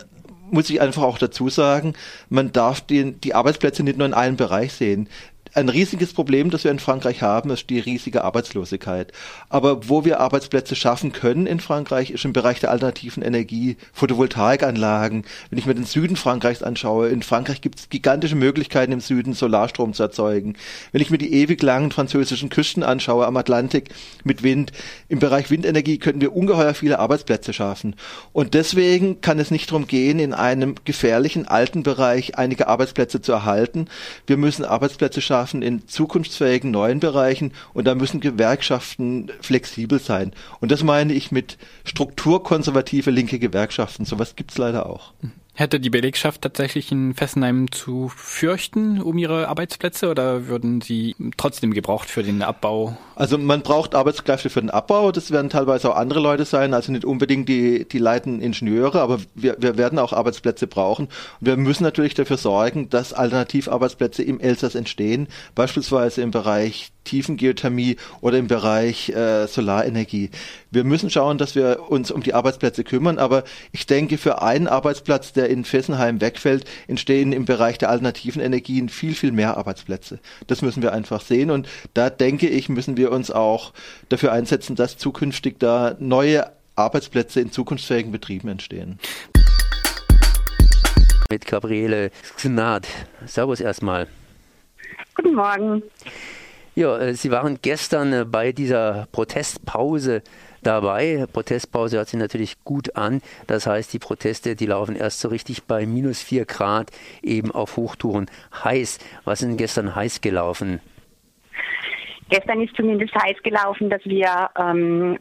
muss 0.52 0.70
ich 0.70 0.82
einfach 0.82 1.02
auch 1.02 1.18
dazu 1.18 1.50
sagen, 1.50 1.96
man 2.30 2.52
darf 2.52 2.82
die, 2.82 3.14
die 3.14 3.34
Arbeitsplätze 3.34 3.82
nicht 3.82 3.98
nur 3.98 4.06
in 4.06 4.14
einem 4.14 4.38
Bereich 4.38 4.74
sehen 4.74 5.10
ein 5.56 5.70
riesiges 5.70 6.14
Problem, 6.14 6.50
das 6.50 6.64
wir 6.64 6.72
in 6.72 6.80
Frankreich 6.80 7.22
haben, 7.22 7.52
ist 7.52 7.70
die 7.70 7.80
riesige 7.80 8.24
Arbeitslosigkeit. 8.24 9.12
Aber 9.50 9.88
wo 9.88 10.04
wir 10.04 10.20
Arbeitsplätze 10.20 10.76
schaffen 10.76 11.12
können 11.12 11.46
in 11.46 11.60
Frankreich, 11.60 12.10
ist 12.10 12.26
im 12.26 12.34
Bereich 12.34 12.60
der 12.60 12.72
alternativen 12.72 13.22
Energie, 13.22 13.78
Photovoltaikanlagen. 13.94 15.26
Wenn 15.50 15.60
ich 15.60 15.68
mir 15.68 15.76
den 15.76 15.86
Süden 15.86 16.16
Frankreichs 16.16 16.64
anschaue, 16.64 17.10
in 17.10 17.22
Frankreich 17.22 17.62
gibt 17.62 17.80
es 17.80 17.90
gigantische 17.90 18.36
Möglichkeiten 18.36 18.92
im 18.92 19.00
Süden 19.00 19.34
Solarstrom 19.34 19.94
zu 19.94 20.02
erzeugen. 20.02 20.56
Wenn 20.92 21.02
ich 21.02 21.12
mir 21.12 21.20
die 21.20 21.34
ewig 21.34 21.62
langen 21.62 21.92
französischen 21.92 22.50
Küsten 22.50 22.82
anschaue 22.82 23.28
am 23.28 23.38
Atlantik 23.38 23.90
mit 24.24 24.42
Wind, 24.42 24.72
im 25.08 25.20
Bereich 25.20 25.52
Windenergie 25.52 26.00
könnten 26.00 26.22
wir 26.22 26.36
ungeheuer 26.36 26.74
viele 26.74 26.98
Arbeitsplätze 26.98 27.54
schaffen. 27.54 27.96
Und 28.32 28.56
deswegen 28.56 29.22
kann 29.22 29.38
es 29.38 29.52
nicht 29.52 29.70
darum 29.70 29.86
gehen, 29.86 30.18
in 30.18 30.34
einem 30.34 30.76
gefährlichen 30.84 31.48
alten 31.48 31.84
Bereich 31.84 32.40
einige 32.40 32.68
Arbeitsplätze 32.68 33.22
zu 33.22 33.32
erhalten. 33.32 33.88
Wir 34.26 34.38
müssen 34.38 34.66
Arbeitsplätze 34.66 35.22
schaffen, 35.22 35.43
schaffen 35.44 35.62
in 35.62 35.86
zukunftsfähigen 35.90 36.72
neuen 36.72 37.02
Bereichen 37.02 37.52
und 37.74 37.86
da 37.86 37.96
müssen 37.96 38.22
Gewerkschaften 38.22 39.30
flexibel 39.42 40.00
sein. 40.00 40.32
Und 40.62 40.72
das 40.72 40.84
meine 40.84 41.12
ich 41.12 41.34
mit 41.34 41.58
strukturkonservative 41.84 43.12
linke 43.12 43.40
Gewerkschaften. 43.40 44.06
Sowas 44.06 44.38
gibt 44.38 44.52
es 44.52 44.58
leider 44.58 44.86
auch. 44.86 45.12
Hätte 45.56 45.80
die 45.80 45.92
Belegschaft 45.92 46.42
tatsächlich 46.42 46.92
in 46.92 47.14
Fessenheim 47.14 47.72
zu 47.72 48.10
fürchten 48.10 49.00
um 49.00 49.20
ihre 49.20 49.50
Arbeitsplätze 49.50 50.10
oder 50.10 50.48
würden 50.48 50.82
sie 50.82 51.16
trotzdem 51.38 51.76
gebraucht 51.76 52.10
für 52.10 52.24
den 52.24 52.42
Abbau? 52.42 52.98
Also 53.16 53.38
man 53.38 53.62
braucht 53.62 53.94
Arbeitskräfte 53.94 54.50
für 54.50 54.62
den 54.62 54.72
Abbau. 54.72 55.12
Das 55.12 55.30
werden 55.30 55.52
teilweise 55.52 55.92
auch 55.92 55.96
andere 55.96 56.20
Leute 56.20 56.46
sein, 56.46 56.74
also 56.74 56.92
nicht 56.92 57.06
unbedingt 57.06 57.48
die, 57.50 57.88
die 57.88 58.00
leitenden 58.00 58.42
Ingenieure, 58.42 59.00
aber 59.00 59.20
wir, 59.36 59.56
wir 59.60 59.78
werden 59.78 60.00
auch 60.00 60.12
Arbeitsplätze 60.12 60.66
brauchen. 60.66 61.06
Und 61.06 61.48
wir 61.48 61.56
müssen 61.56 61.84
natürlich 61.84 62.16
dafür 62.16 62.38
sorgen, 62.38 62.90
dass 62.90 63.14
Alternativarbeitsplätze 63.14 64.24
im 64.24 64.40
Elsass 64.40 64.74
entstehen, 64.74 65.28
beispielsweise 65.54 66.24
im 66.24 66.32
Bereich 66.32 66.92
Tiefengeothermie 67.04 67.98
oder 68.22 68.38
im 68.38 68.48
Bereich 68.48 69.10
äh, 69.10 69.48
Solarenergie. 69.48 70.30
Wir 70.72 70.84
müssen 70.84 71.10
schauen, 71.10 71.38
dass 71.38 71.56
wir 71.56 71.90
uns 71.90 72.12
um 72.12 72.24
die 72.24 72.34
Arbeitsplätze 72.34 72.84
kümmern, 72.84 73.18
aber 73.18 73.44
ich 73.72 73.86
denke, 73.86 74.18
für 74.18 74.42
einen 74.42 74.68
Arbeitsplatz, 74.68 75.34
der 75.34 75.50
in 75.50 75.66
Fessenheim 75.66 76.22
wegfällt, 76.22 76.66
entstehen 76.88 77.32
im 77.32 77.46
Bereich 77.46 77.78
der 77.78 77.90
alternativen 77.90 78.42
Energien 78.42 78.90
viel, 78.90 79.16
viel 79.16 79.32
mehr 79.32 79.58
Arbeitsplätze. 79.58 80.20
Das 80.48 80.62
müssen 80.62 80.82
wir 80.82 80.94
einfach 80.94 81.22
sehen 81.22 81.52
und 81.52 81.68
da 81.94 82.10
denke 82.10 82.48
ich, 82.48 82.70
müssen 82.70 82.98
wir 82.98 83.12
uns 83.12 83.32
auch 83.32 83.74
dafür 84.10 84.32
einsetzen, 84.32 84.76
dass 84.76 84.98
zukünftig 84.98 85.60
da 85.60 85.96
neue 86.00 86.52
Arbeitsplätze 86.76 87.40
in 87.40 87.52
zukunftsfähigen 87.52 88.12
Betrieben 88.12 88.48
entstehen. 88.50 89.00
Mit 91.30 91.46
Gabriele 91.48 92.12
Gnad. 92.42 92.88
Servus 93.26 93.60
erstmal. 93.60 94.08
Guten 95.16 95.36
Morgen. 95.36 95.84
Ja, 96.76 96.98
äh, 96.98 97.14
Sie 97.14 97.30
waren 97.30 97.60
gestern 97.62 98.14
äh, 98.14 98.26
bei 98.26 98.52
dieser 98.52 99.08
Protestpause 99.12 100.24
dabei. 100.64 101.26
Protestpause 101.32 101.98
hört 101.98 102.08
sich 102.08 102.20
natürlich 102.20 102.64
gut 102.64 102.96
an. 102.96 103.22
Das 103.46 103.68
heißt, 103.68 103.94
die 103.94 104.00
Proteste, 104.00 104.56
die 104.56 104.66
laufen 104.66 104.96
erst 104.96 105.20
so 105.20 105.28
richtig 105.28 105.66
bei 105.66 105.86
minus 105.86 106.24
4 106.24 106.46
Grad 106.46 106.90
eben 107.22 107.52
auf 107.52 107.78
Hochtouren 107.78 108.26
heiß. 108.64 108.98
Was 109.24 109.42
ist 109.42 109.48
denn 109.48 109.58
gestern 109.58 109.96
heiß 109.96 110.22
gelaufen? 110.22 110.80
Gestern 112.30 112.62
ist 112.62 112.76
zumindest 112.76 113.14
heiß 113.14 113.38
gelaufen, 113.44 113.92
dass 113.92 114.04
wir 114.06 114.50
ähm, 114.58 115.18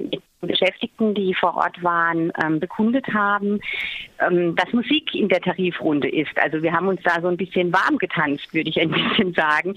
Beschäftigten, 0.47 1.15
die 1.15 1.35
vor 1.35 1.57
Ort 1.57 1.83
waren, 1.83 2.33
ähm, 2.43 2.59
bekundet 2.59 3.07
haben, 3.15 3.61
ähm, 4.19 4.57
dass 4.57 4.73
Musik 4.73 5.15
in 5.15 5.29
der 5.29 5.41
Tarifrunde 5.41 6.09
ist. 6.09 6.37
Also 6.37 6.63
wir 6.63 6.73
haben 6.73 6.89
uns 6.89 7.01
da 7.05 7.21
so 7.21 7.29
ein 7.29 7.37
bisschen 7.37 7.73
warm 7.73 7.99
getanzt, 7.99 8.53
würde 8.53 8.71
ich 8.71 8.81
ein 8.81 8.91
bisschen 8.91 9.35
sagen. 9.35 9.75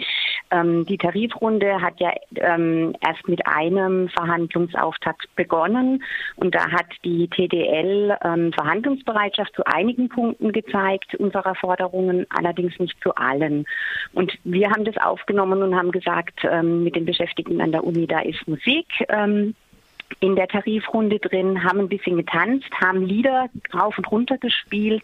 Ähm, 0.51 0.86
die 0.86 0.97
Tarifrunde 0.97 1.82
hat 1.82 1.99
ja 1.99 2.12
ähm, 2.36 2.95
erst 3.01 3.28
mit 3.28 3.45
einem 3.47 4.10
Verhandlungsauftakt 4.10 5.28
begonnen 5.36 6.04
und 6.36 6.56
da 6.56 6.71
hat 6.71 6.88
die 7.04 7.28
TDL 7.28 8.17
ähm, 8.23 8.51
Verhandlungsbereitschaft 8.54 9.56
zu 9.56 9.63
einigen 9.65 10.10
Punkten 10.10 10.51
gezeigt, 10.51 11.15
unserer 11.15 11.56
Forderungen, 11.56 12.25
allerdings 12.30 12.78
nicht 12.80 12.99
zu 13.01 13.13
allen. 13.15 13.65
Und 14.13 14.34
wir 14.43 14.69
haben 14.71 14.86
das 14.86 14.97
aufgenommen 14.97 15.62
und 15.62 15.75
haben 15.75 15.91
gesagt, 15.91 16.41
ähm, 16.43 16.84
mit 16.84 16.95
den 16.95 17.06
Beschäftigten 17.06 17.62
an 17.62 17.71
der 17.71 17.84
Uni, 17.84 18.08
da 18.08 18.19
ist 18.19 18.47
Musik 18.47 18.88
in 20.19 20.35
der 20.35 20.47
Tarifrunde 20.47 21.19
drin, 21.19 21.63
haben 21.63 21.79
ein 21.79 21.89
bisschen 21.89 22.17
getanzt, 22.17 22.69
haben 22.79 23.05
Lieder 23.05 23.49
rauf 23.73 23.97
und 23.97 24.09
runter 24.11 24.37
gespielt, 24.37 25.03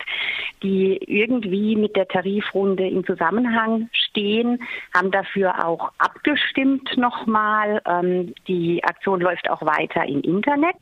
die 0.63 0.97
irgendwie 0.97 1.75
mit 1.75 1.95
der 1.95 2.07
Tarifrunde 2.07 2.87
im 2.87 3.05
Zusammenhang 3.05 3.89
stehen, 3.91 4.61
haben 4.95 5.11
dafür 5.11 5.65
auch 5.65 5.91
abgestimmt 5.97 6.97
nochmal. 6.97 7.81
Ähm, 7.85 8.33
die 8.47 8.83
Aktion 8.83 9.21
läuft 9.21 9.49
auch 9.49 9.61
weiter 9.61 10.05
im 10.07 10.21
Internet, 10.21 10.77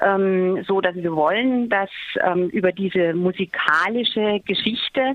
ähm, 0.00 0.64
so 0.66 0.80
dass 0.80 0.94
wir 0.94 1.14
wollen, 1.14 1.68
dass 1.68 1.90
ähm, 2.24 2.48
über 2.50 2.72
diese 2.72 3.14
musikalische 3.14 4.40
Geschichte 4.46 5.14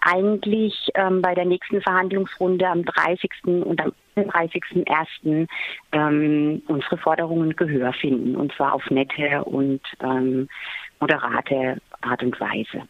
eigentlich 0.00 0.74
ähm, 0.94 1.22
bei 1.22 1.34
der 1.34 1.44
nächsten 1.44 1.80
Verhandlungsrunde 1.82 2.66
am 2.66 2.84
30. 2.84 3.30
und 3.44 3.80
am 3.80 3.92
30.01. 4.28 5.48
Ähm, 5.92 6.62
unsere 6.68 6.98
Forderungen 6.98 7.56
Gehör 7.56 7.92
finden, 7.92 8.36
und 8.36 8.52
zwar 8.54 8.74
auf 8.74 8.90
nette 8.90 9.44
und 9.44 9.80
ähm, 10.02 10.48
moderate 11.00 11.80
Art 12.02 12.22
und 12.22 12.38
Weise. 12.40 12.86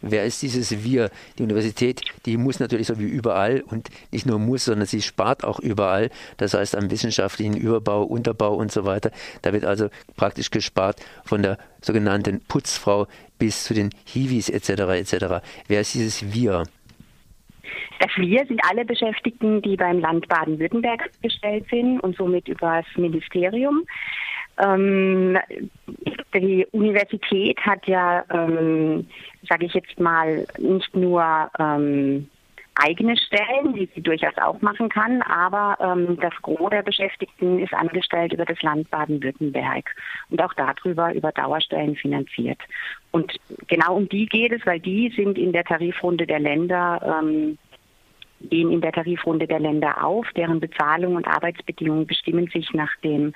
Wer 0.00 0.24
ist 0.24 0.42
dieses 0.42 0.82
Wir? 0.84 1.10
Die 1.38 1.42
Universität, 1.42 2.02
die 2.24 2.36
muss 2.36 2.60
natürlich 2.60 2.86
so 2.86 2.98
wie 2.98 3.04
überall 3.04 3.62
und 3.66 3.88
nicht 4.10 4.26
nur 4.26 4.38
muss, 4.38 4.64
sondern 4.64 4.86
sie 4.86 5.02
spart 5.02 5.44
auch 5.44 5.60
überall. 5.60 6.10
Das 6.36 6.54
heißt 6.54 6.76
am 6.76 6.90
wissenschaftlichen 6.90 7.56
Überbau, 7.56 8.02
Unterbau 8.02 8.54
und 8.54 8.72
so 8.72 8.84
weiter. 8.84 9.10
Da 9.42 9.52
wird 9.52 9.64
also 9.64 9.88
praktisch 10.16 10.50
gespart 10.50 11.00
von 11.24 11.42
der 11.42 11.58
sogenannten 11.80 12.40
Putzfrau 12.46 13.06
bis 13.38 13.64
zu 13.64 13.74
den 13.74 13.90
Hiwis 14.04 14.48
etc. 14.48 14.70
etc. 14.70 15.42
Wer 15.66 15.80
ist 15.80 15.94
dieses 15.94 16.32
Wir? 16.32 16.64
Das 17.98 18.10
Wir 18.16 18.44
sind 18.46 18.60
alle 18.68 18.84
Beschäftigten, 18.84 19.62
die 19.62 19.76
beim 19.76 20.00
Land 20.00 20.28
Baden-Württemberg 20.28 21.10
gestellt 21.22 21.66
sind 21.70 22.00
und 22.00 22.16
somit 22.16 22.48
über 22.48 22.82
das 22.82 22.96
Ministerium. 22.96 23.84
Ähm, 24.58 25.38
die 26.34 26.66
Universität 26.72 27.58
hat 27.60 27.86
ja, 27.86 28.24
ähm, 28.30 29.06
sage 29.48 29.66
ich 29.66 29.74
jetzt 29.74 29.98
mal, 30.00 30.46
nicht 30.58 30.94
nur 30.96 31.50
ähm, 31.58 32.28
eigene 32.78 33.16
Stellen, 33.16 33.74
die 33.74 33.88
sie 33.94 34.00
durchaus 34.00 34.36
auch 34.38 34.60
machen 34.60 34.88
kann, 34.88 35.20
aber 35.22 35.76
ähm, 35.80 36.18
das 36.20 36.32
Gros 36.42 36.70
der 36.70 36.82
Beschäftigten 36.82 37.58
ist 37.58 37.74
angestellt 37.74 38.32
über 38.32 38.44
das 38.44 38.60
Land 38.62 38.90
Baden-Württemberg 38.90 39.94
und 40.30 40.40
auch 40.40 40.54
darüber 40.54 41.12
über 41.12 41.32
Dauerstellen 41.32 41.96
finanziert. 41.96 42.60
Und 43.10 43.34
genau 43.66 43.96
um 43.96 44.08
die 44.08 44.26
geht 44.26 44.52
es, 44.52 44.64
weil 44.64 44.80
die 44.80 45.12
sind 45.16 45.38
in 45.38 45.52
der 45.52 45.64
Tarifrunde 45.64 46.26
der 46.26 46.38
Länder 46.38 47.20
ähm, 47.22 47.58
gehen 48.40 48.70
in 48.70 48.80
der 48.80 48.92
Tarifrunde 48.92 49.46
der 49.46 49.60
Länder 49.60 50.04
auf. 50.04 50.26
Deren 50.36 50.60
Bezahlung 50.60 51.16
und 51.16 51.26
Arbeitsbedingungen 51.26 52.06
bestimmen 52.06 52.46
sich 52.48 52.72
nach 52.72 52.94
dem 53.02 53.32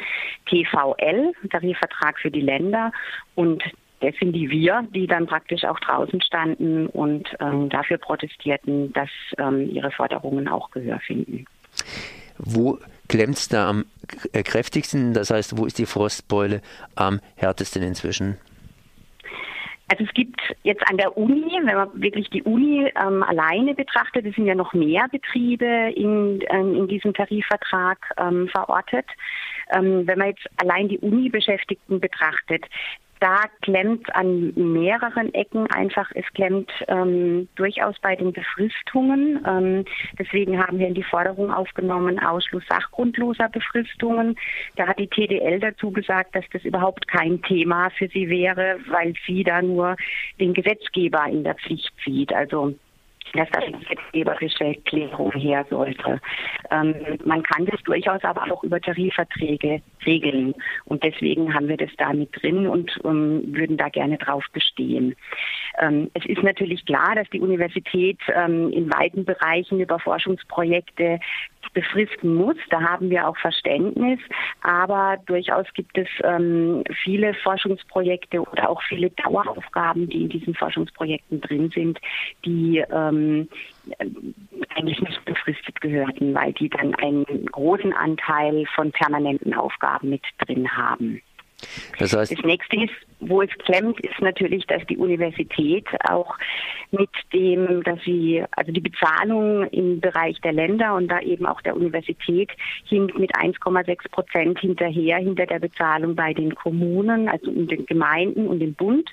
TVL, 0.47 1.33
Tarifvertrag 1.51 2.19
für 2.21 2.31
die 2.31 2.41
Länder. 2.41 2.93
Und 3.35 3.63
das 4.03 4.15
sind 4.21 4.33
die 4.33 4.51
wir, 4.51 4.87
die 4.95 5.07
dann 5.07 5.27
praktisch 5.27 5.65
auch 5.65 5.79
draußen 5.79 6.21
standen 6.23 6.89
und 6.89 7.29
ähm, 7.41 7.69
dafür 7.69 7.99
protestierten, 7.99 8.93
dass 8.93 9.09
ähm, 9.39 9.71
ihre 9.71 9.91
Forderungen 9.93 10.49
auch 10.49 10.71
Gehör 10.73 10.99
finden. 11.01 11.47
Wo 12.39 12.79
klemmt 13.09 13.37
es 13.37 13.49
da 13.49 13.71
am 13.71 13.85
kräftigsten? 14.33 15.15
Das 15.15 15.31
heißt, 15.31 15.57
wo 15.57 15.67
ist 15.67 15.79
die 15.79 15.87
Frostbeule 15.87 16.61
am 16.97 17.21
härtesten 17.37 17.83
inzwischen? 17.83 18.37
Also 19.89 20.05
es 20.05 20.15
gibt 20.15 20.41
jetzt 20.63 20.83
an 20.89 20.97
der 20.97 21.17
Uni, 21.19 21.53
wenn 21.65 21.77
man 21.77 21.91
wirklich 22.01 22.31
die 22.31 22.43
Uni 22.43 22.91
ähm, 22.97 23.23
alleine 23.23 23.75
betrachtet, 23.75 24.25
es 24.25 24.35
sind 24.35 24.47
ja 24.47 24.55
noch 24.55 24.73
mehr 24.73 25.07
Betriebe 25.13 25.93
in, 25.95 26.43
ähm, 26.49 26.75
in 26.75 26.89
diesem 26.89 27.13
Tarifvertrag 27.13 27.99
ähm, 28.17 28.49
verortet. 28.49 29.05
Ähm, 29.71 30.07
wenn 30.07 30.19
man 30.19 30.29
jetzt 30.29 30.49
allein 30.57 30.89
die 30.89 30.99
Uni-Beschäftigten 30.99 32.01
betrachtet, 32.01 32.65
da 33.23 33.45
klemmt 33.61 34.13
an 34.17 34.53
mehreren 34.57 35.33
Ecken 35.33 35.71
einfach, 35.71 36.11
es 36.17 36.27
klemmt 36.35 36.73
ähm, 36.89 37.49
durchaus 37.55 37.97
bei 38.01 38.17
den 38.17 38.33
Befristungen. 38.33 39.41
Ähm, 39.47 39.85
deswegen 40.19 40.59
haben 40.59 40.81
wir 40.81 40.89
in 40.89 40.95
die 40.95 41.05
Forderung 41.05 41.53
aufgenommen, 41.53 42.19
Ausschluss 42.19 42.65
sachgrundloser 42.69 43.49
Befristungen. 43.49 44.37
Da 44.75 44.89
hat 44.89 44.99
die 44.99 45.07
TDL 45.07 45.61
dazu 45.61 45.93
gesagt, 45.93 46.35
dass 46.35 46.45
das 46.53 46.65
überhaupt 46.65 47.07
kein 47.07 47.41
Thema 47.43 47.91
für 47.91 48.09
sie 48.09 48.29
wäre, 48.29 48.79
weil 48.89 49.15
sie 49.25 49.45
da 49.45 49.63
nur 49.63 49.97
den 50.41 50.53
Gesetzgeber 50.53 51.25
in 51.29 51.45
der 51.45 51.55
Pflicht 51.55 51.93
sieht. 52.05 52.33
Also 52.33 52.75
dass 53.35 53.49
da 53.51 53.61
eine 53.61 53.79
gesetzgeberische 53.79 54.75
Klärung 54.85 55.33
her 55.33 55.65
sollte. 55.71 56.21
Ähm, 56.71 56.95
man 57.25 57.43
kann 57.43 57.67
das 57.67 57.81
durchaus 57.83 58.23
aber 58.25 58.53
auch 58.53 58.63
über 58.63 58.81
Tarifverträge 58.81 59.83
regeln. 60.05 60.55
Und 60.85 61.03
deswegen 61.03 61.55
haben 61.55 61.69
wir 61.69 61.77
das 61.77 61.91
da 61.99 62.13
mit 62.13 62.31
drin 62.41 62.67
und 62.67 62.93
ähm, 63.05 63.43
würden 63.55 63.77
da 63.77 63.89
gerne 63.89 64.19
drauf 64.19 64.45
bestehen. 64.53 65.17
Ähm, 65.81 66.11
es 66.15 66.25
ist 66.27 66.43
natürlich 66.43 66.85
klar, 66.85 67.15
dass 67.15 67.29
die 67.31 67.41
Universität 67.41 68.19
ähm, 68.35 68.71
in 68.71 68.93
weiten 68.93 69.25
Bereichen 69.25 69.81
über 69.81 69.99
Forschungsprojekte 69.99 71.21
befristen 71.75 72.35
muss. 72.35 72.57
Da 72.71 72.83
haben 72.83 73.11
wir 73.11 73.27
auch 73.27 73.37
Verständnis. 73.39 74.19
Aber 74.63 75.19
durchaus 75.27 75.67
gibt 75.75 75.97
es 75.97 76.09
ähm, 76.23 76.85
viele 77.03 77.35
Forschungsprojekte 77.35 78.43
oder 78.43 78.69
auch 78.69 78.83
viele 78.83 79.11
Daueraufgaben, 79.11 80.09
die 80.09 80.23
in 80.23 80.29
diesen 80.29 80.55
Forschungsprojekten 80.55 81.41
drin 81.41 81.71
sind, 81.75 81.99
die 82.45 82.85
ähm, 83.13 83.49
eigentlich 84.75 85.01
nicht 85.01 85.25
befristet 85.25 85.81
gehörten, 85.81 86.35
weil 86.35 86.53
die 86.53 86.69
dann 86.69 86.95
einen 86.97 87.47
großen 87.47 87.93
Anteil 87.93 88.65
von 88.75 88.91
permanenten 88.93 89.55
Aufgaben 89.55 90.11
mit 90.11 90.23
drin 90.39 90.71
haben. 90.77 91.21
Das, 91.99 92.13
heißt, 92.13 92.33
das 92.33 92.45
nächste 92.45 92.77
ist, 92.77 92.93
wo 93.23 93.43
es 93.43 93.51
klemmt, 93.59 94.01
ist 94.01 94.21
natürlich, 94.21 94.67
dass 94.67 94.85
die 94.87 94.97
Universität 94.97 95.87
auch 96.09 96.37
mit 96.91 97.11
dem, 97.33 97.83
dass 97.83 98.01
sie, 98.05 98.45
also 98.51 98.73
die 98.73 98.81
Bezahlung 98.81 99.67
im 99.69 100.01
Bereich 100.01 100.41
der 100.41 100.53
Länder 100.53 100.95
und 100.95 101.09
da 101.09 101.21
eben 101.21 101.47
auch 101.47 101.61
der 101.63 101.77
Universität 101.77 102.51
hinkt 102.85 103.19
mit 103.19 103.35
1,6 103.35 104.11
Prozent 104.11 104.59
hinterher, 104.59 105.19
hinter 105.19 105.47
der 105.47 105.59
Bezahlung 105.59 106.15
bei 106.15 106.35
den 106.35 106.55
Kommunen, 106.55 107.29
also 107.29 107.51
in 107.51 107.67
den 107.69 107.87
Gemeinden 107.87 108.47
und 108.47 108.61
dem 108.61 108.75
Bund. 108.75 109.09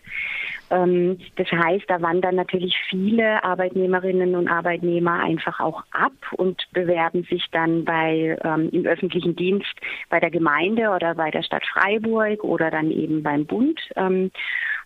Ähm, 0.71 1.17
das 1.35 1.47
heißt, 1.51 1.85
da 1.87 2.01
wandern 2.01 2.35
natürlich 2.35 2.75
viele 2.89 3.43
Arbeitnehmerinnen 3.43 4.35
und 4.35 4.47
Arbeitnehmer 4.47 5.19
einfach 5.19 5.59
auch 5.59 5.83
ab 5.91 6.13
und 6.33 6.61
bewerben 6.73 7.23
sich 7.23 7.45
dann 7.51 7.85
bei 7.85 8.37
ähm, 8.43 8.69
im 8.71 8.85
öffentlichen 8.85 9.35
Dienst 9.35 9.73
bei 10.09 10.19
der 10.19 10.31
Gemeinde 10.31 10.89
oder 10.89 11.15
bei 11.15 11.31
der 11.31 11.43
Stadt 11.43 11.63
Freiburg 11.65 12.43
oder 12.43 12.71
dann 12.71 12.91
eben 12.91 13.23
beim 13.23 13.45
Bund. 13.45 13.79
Ähm, 13.99 14.31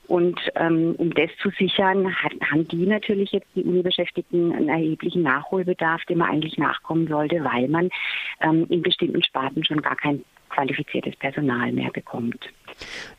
und 0.08 0.40
ähm, 0.56 0.96
um 0.98 1.14
das 1.14 1.30
zu 1.42 1.50
sichern, 1.52 2.14
hat, 2.14 2.34
haben 2.52 2.68
die 2.68 2.86
natürlich 2.86 3.32
jetzt 3.32 3.48
die 3.56 3.64
Unibeschäftigten 3.64 4.52
einen 4.52 4.70
erheblichen 4.70 5.22
Nachholbedarf, 5.22 6.04
dem 6.06 6.18
man 6.18 6.30
eigentlich 6.30 6.58
nachkommen 6.58 7.08
sollte, 7.08 7.44
weil 7.44 7.70
man 7.70 7.90
ähm, 8.42 8.66
in 8.70 8.82
bestimmten 8.82 9.24
Sparten 9.24 9.64
schon 9.64 9.82
gar 9.82 9.96
kein 9.96 10.24
qualifiziertes 10.50 11.16
Personal 11.16 11.72
mehr 11.72 11.90
bekommt. 11.92 12.50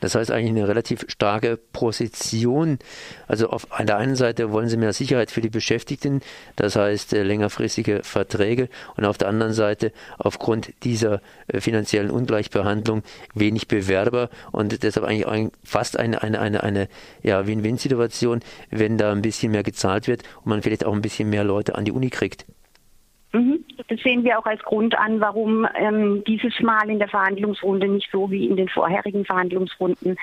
Das 0.01 0.15
heißt 0.15 0.31
eigentlich 0.31 0.51
eine 0.51 0.69
relativ 0.69 1.05
starke 1.09 1.57
Position. 1.57 2.79
Also 3.27 3.49
auf 3.51 3.67
der 3.81 3.97
einen 3.97 4.17
Seite 4.17 4.53
wollen 4.53 4.69
sie 4.69 4.77
mehr 4.77 4.93
Sicherheit 4.93 5.31
für 5.31 5.41
die 5.41 5.51
Beschäftigten, 5.51 6.21
das 6.57 6.77
heißt 6.77 7.13
äh, 7.13 7.23
längerfristige 7.23 8.03
Verträge 8.03 8.69
und 8.97 9.05
auf 9.05 9.19
der 9.19 9.29
anderen 9.29 9.53
Seite 9.53 9.93
aufgrund 10.19 10.73
dieser 10.85 11.21
äh, 11.49 11.61
finanziellen 11.61 12.11
Ungleichbehandlung 12.11 13.03
wenig 13.35 13.69
Bewerber 13.69 14.31
und 14.53 14.83
deshalb 14.83 15.07
eigentlich 15.07 15.51
fast 15.65 15.99
eine, 15.99 16.23
eine, 16.23 16.41
eine, 16.41 16.63
eine 16.63 16.89
ja, 17.23 17.47
Win-Win-Situation, 17.47 18.41
wenn 18.71 18.99
da 18.99 19.13
ein 19.13 19.23
bisschen 19.23 19.53
mehr 19.53 19.63
gezahlt 19.63 20.09
wird 20.09 20.23
und 20.39 20.47
man 20.47 20.63
vielleicht 20.63 20.85
auch 20.85 20.93
ein 20.93 21.03
bisschen 21.03 21.31
mehr 21.31 21.45
Leute 21.45 21.75
an 21.75 21.85
die 21.85 21.93
Uni 21.93 22.11
kriegt. 22.11 22.47
Mhm. 23.33 23.64
Das 23.89 24.01
sehen 24.01 24.25
wir 24.25 24.39
auch 24.39 24.47
als 24.47 24.63
Grund 24.63 24.97
an, 24.99 25.21
warum 25.21 25.67
ähm, 25.75 26.23
dieses 26.27 26.59
Mal 26.61 26.89
in 26.89 26.99
der 26.99 27.09
Verhandlungsrunde 27.09 27.89
nicht 27.89 28.11
so 28.11 28.31
wie 28.31 28.47
in 28.47 28.57
den 28.57 28.69
vorherigen 28.69 29.25
Verhandlungsrunden 29.25 30.17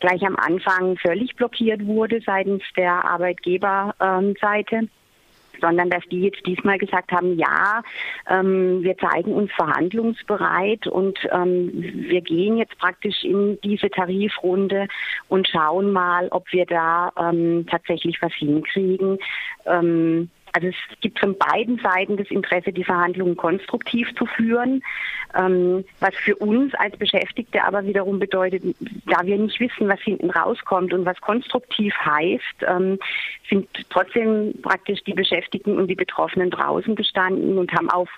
gleich 0.00 0.22
am 0.26 0.36
Anfang 0.36 0.96
völlig 0.96 1.36
blockiert 1.36 1.84
wurde 1.86 2.20
seitens 2.24 2.62
der 2.76 3.04
Arbeitgeberseite. 3.04 4.76
Ähm, 4.76 4.88
sondern 5.60 5.90
dass 5.90 6.02
die 6.10 6.22
jetzt 6.22 6.44
diesmal 6.46 6.78
gesagt 6.78 7.12
haben, 7.12 7.38
ja, 7.38 7.82
ähm, 8.28 8.82
wir 8.82 8.96
zeigen 8.98 9.32
uns 9.32 9.52
verhandlungsbereit 9.52 10.86
und 10.86 11.18
ähm, 11.30 11.70
wir 11.74 12.20
gehen 12.20 12.56
jetzt 12.56 12.78
praktisch 12.78 13.24
in 13.24 13.58
diese 13.62 13.90
Tarifrunde 13.90 14.88
und 15.28 15.48
schauen 15.48 15.92
mal, 15.92 16.28
ob 16.30 16.50
wir 16.52 16.66
da 16.66 17.12
ähm, 17.18 17.66
tatsächlich 17.70 18.20
was 18.22 18.32
hinkriegen. 18.34 19.18
Ähm, 19.66 20.30
also 20.52 20.68
es 20.68 21.00
gibt 21.00 21.18
von 21.20 21.36
beiden 21.36 21.78
Seiten 21.78 22.16
das 22.16 22.28
Interesse, 22.30 22.72
die 22.72 22.84
Verhandlungen 22.84 23.36
konstruktiv 23.36 24.08
zu 24.16 24.26
führen, 24.26 24.82
ähm, 25.36 25.84
was 26.00 26.14
für 26.16 26.36
uns 26.36 26.74
als 26.74 26.96
Beschäftigte 26.96 27.62
aber 27.62 27.84
wiederum 27.84 28.18
bedeutet, 28.18 28.62
da 29.06 29.24
wir 29.24 29.38
nicht 29.38 29.60
wissen, 29.60 29.88
was 29.88 30.00
hinten 30.00 30.30
rauskommt 30.30 30.92
und 30.92 31.04
was 31.04 31.20
konstruktiv 31.20 31.94
heißt, 32.04 32.64
ähm, 32.66 32.98
sind 33.48 33.68
trotzdem 33.90 34.54
praktisch 34.62 35.00
die 35.04 35.14
Beschäftigten 35.14 35.76
und 35.76 35.88
die 35.88 35.94
Betroffenen 35.94 36.50
draußen 36.50 36.94
gestanden 36.94 37.58
und 37.58 37.72
haben 37.72 37.90
auf 37.90 38.08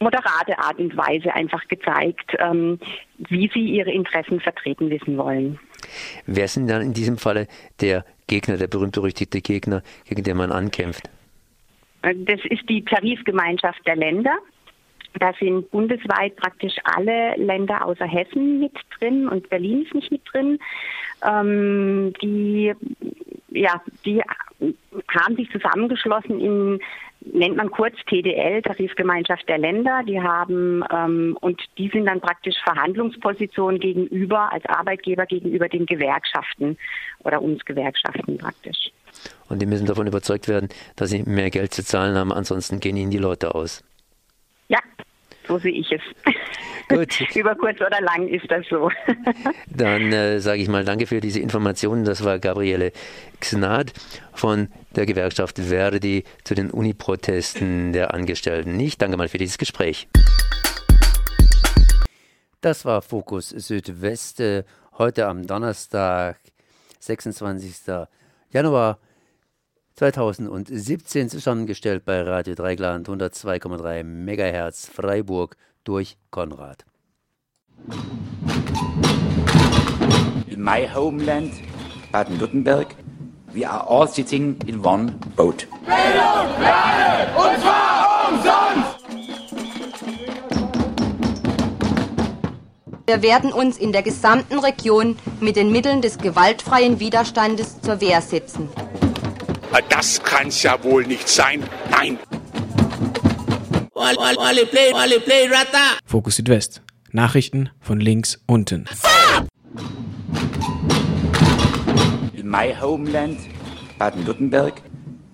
moderate 0.00 0.58
Art 0.58 0.78
und 0.78 0.96
Weise 0.96 1.34
einfach 1.34 1.66
gezeigt, 1.68 2.36
ähm, 2.38 2.78
wie 3.18 3.50
sie 3.52 3.60
ihre 3.60 3.90
Interessen 3.90 4.40
vertreten 4.40 4.90
wissen 4.90 5.16
wollen. 5.16 5.58
Wer 6.26 6.48
sind 6.48 6.68
dann 6.68 6.82
in 6.82 6.92
diesem 6.92 7.18
Falle 7.18 7.46
der 7.80 8.04
Gegner, 8.26 8.56
der 8.56 8.68
berühmt-berüchtigte 8.68 9.40
Gegner, 9.40 9.82
gegen 10.04 10.22
den 10.22 10.36
man 10.36 10.52
ankämpft? 10.52 11.10
Das 12.02 12.40
ist 12.44 12.68
die 12.68 12.84
Tarifgemeinschaft 12.84 13.86
der 13.86 13.96
Länder. 13.96 14.36
Da 15.18 15.32
sind 15.40 15.70
bundesweit 15.70 16.36
praktisch 16.36 16.74
alle 16.84 17.34
Länder 17.36 17.84
außer 17.84 18.06
Hessen 18.06 18.60
mit 18.60 18.72
drin 18.98 19.28
und 19.28 19.48
Berlin 19.48 19.82
ist 19.82 19.94
nicht 19.94 20.12
mit 20.12 20.22
drin. 20.32 20.58
Ähm, 21.26 22.12
die, 22.22 22.72
ja, 23.50 23.82
die 24.04 24.22
haben 25.08 25.36
sich 25.36 25.50
zusammengeschlossen 25.50 26.40
in 26.40 26.80
nennt 27.32 27.56
man 27.56 27.70
kurz 27.70 27.94
TDL, 28.06 28.62
Tarifgemeinschaft 28.62 29.48
der 29.48 29.58
Länder. 29.58 30.02
Die 30.06 30.20
haben 30.20 30.84
ähm, 30.90 31.36
und 31.40 31.60
die 31.76 31.88
sind 31.88 32.06
dann 32.06 32.20
praktisch 32.20 32.56
Verhandlungsposition 32.62 33.80
gegenüber 33.80 34.52
als 34.52 34.64
Arbeitgeber 34.66 35.26
gegenüber 35.26 35.68
den 35.68 35.86
Gewerkschaften 35.86 36.78
oder 37.24 37.42
uns 37.42 37.64
Gewerkschaften 37.64 38.38
praktisch. 38.38 38.90
Und 39.48 39.60
die 39.60 39.66
müssen 39.66 39.86
davon 39.86 40.06
überzeugt 40.06 40.48
werden, 40.48 40.68
dass 40.96 41.10
sie 41.10 41.22
mehr 41.22 41.50
Geld 41.50 41.72
zu 41.72 41.84
zahlen 41.84 42.16
haben, 42.16 42.32
ansonsten 42.32 42.80
gehen 42.80 42.96
ihnen 42.96 43.10
die 43.10 43.18
Leute 43.18 43.54
aus. 43.54 43.82
Ja, 44.68 44.78
so 45.46 45.58
sehe 45.58 45.72
ich 45.72 45.90
es. 45.90 46.02
Gut. 46.88 47.20
Über 47.34 47.54
kurz 47.54 47.80
oder 47.80 48.00
lang 48.00 48.28
ist 48.28 48.50
das 48.50 48.66
so. 48.68 48.90
Dann 49.66 50.12
äh, 50.12 50.40
sage 50.40 50.60
ich 50.60 50.68
mal 50.68 50.84
danke 50.84 51.06
für 51.06 51.20
diese 51.20 51.40
Informationen. 51.40 52.04
Das 52.04 52.24
war 52.24 52.38
Gabriele 52.38 52.92
Xnad 53.40 53.92
von 54.32 54.68
der 54.96 55.06
Gewerkschaft 55.06 55.58
Verdi 55.58 56.24
zu 56.44 56.54
den 56.54 56.70
Uniprotesten 56.70 57.92
der 57.92 58.14
Angestellten. 58.14 58.78
Ich 58.80 58.98
danke 58.98 59.16
mal 59.16 59.28
für 59.28 59.38
dieses 59.38 59.58
Gespräch. 59.58 60.08
Das 62.60 62.84
war 62.84 63.02
Fokus 63.02 63.50
Südwest 63.50 64.42
heute 64.98 65.26
am 65.26 65.46
Donnerstag, 65.46 66.38
26. 66.98 67.94
Januar 68.50 68.98
2017 69.98 71.28
zusammengestellt 71.28 72.04
bei 72.04 72.22
Radio 72.22 72.54
Dreigland 72.54 73.08
102,3 73.08 74.04
MHz 74.04 74.86
Freiburg 74.86 75.56
durch 75.82 76.16
Konrad. 76.30 76.84
In 80.46 80.62
my 80.62 80.88
homeland, 80.94 81.52
Baden-Württemberg, 82.12 82.94
we 83.52 83.68
are 83.68 83.90
all 83.90 84.06
sitting 84.06 84.56
in 84.68 84.84
one 84.84 85.18
boat. 85.34 85.66
Bildung, 85.84 86.60
Lernen, 86.60 87.34
und 87.36 87.60
zwar 87.60 88.28
umsonst! 88.30 88.98
Wir 93.04 93.22
werden 93.22 93.52
uns 93.52 93.76
in 93.76 93.90
der 93.90 94.02
gesamten 94.02 94.60
Region 94.60 95.16
mit 95.40 95.56
den 95.56 95.72
Mitteln 95.72 96.02
des 96.02 96.18
gewaltfreien 96.18 97.00
Widerstandes 97.00 97.80
zur 97.80 98.00
Wehr 98.00 98.20
setzen. 98.20 98.68
Das 99.88 100.22
kann's 100.22 100.62
ja 100.62 100.82
wohl 100.82 101.06
nicht 101.06 101.28
sein. 101.28 101.62
Nein. 101.90 102.18
Fokus 106.04 106.36
Südwest. 106.36 106.82
Nachrichten 107.10 107.70
von 107.80 108.00
links 108.00 108.38
unten. 108.46 108.86
In 112.34 112.48
my 112.48 112.74
homeland, 112.80 113.38
Baden-Württemberg, 113.98 114.82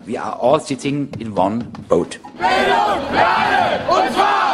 we 0.06 0.20
are 0.20 0.40
all 0.40 0.60
sitting 0.60 1.08
in 1.18 1.36
one 1.36 1.64
boat. 1.88 2.20
Bildung, 2.38 3.12
Lernen, 3.12 3.88
und 3.88 4.12
zwar 4.14 4.53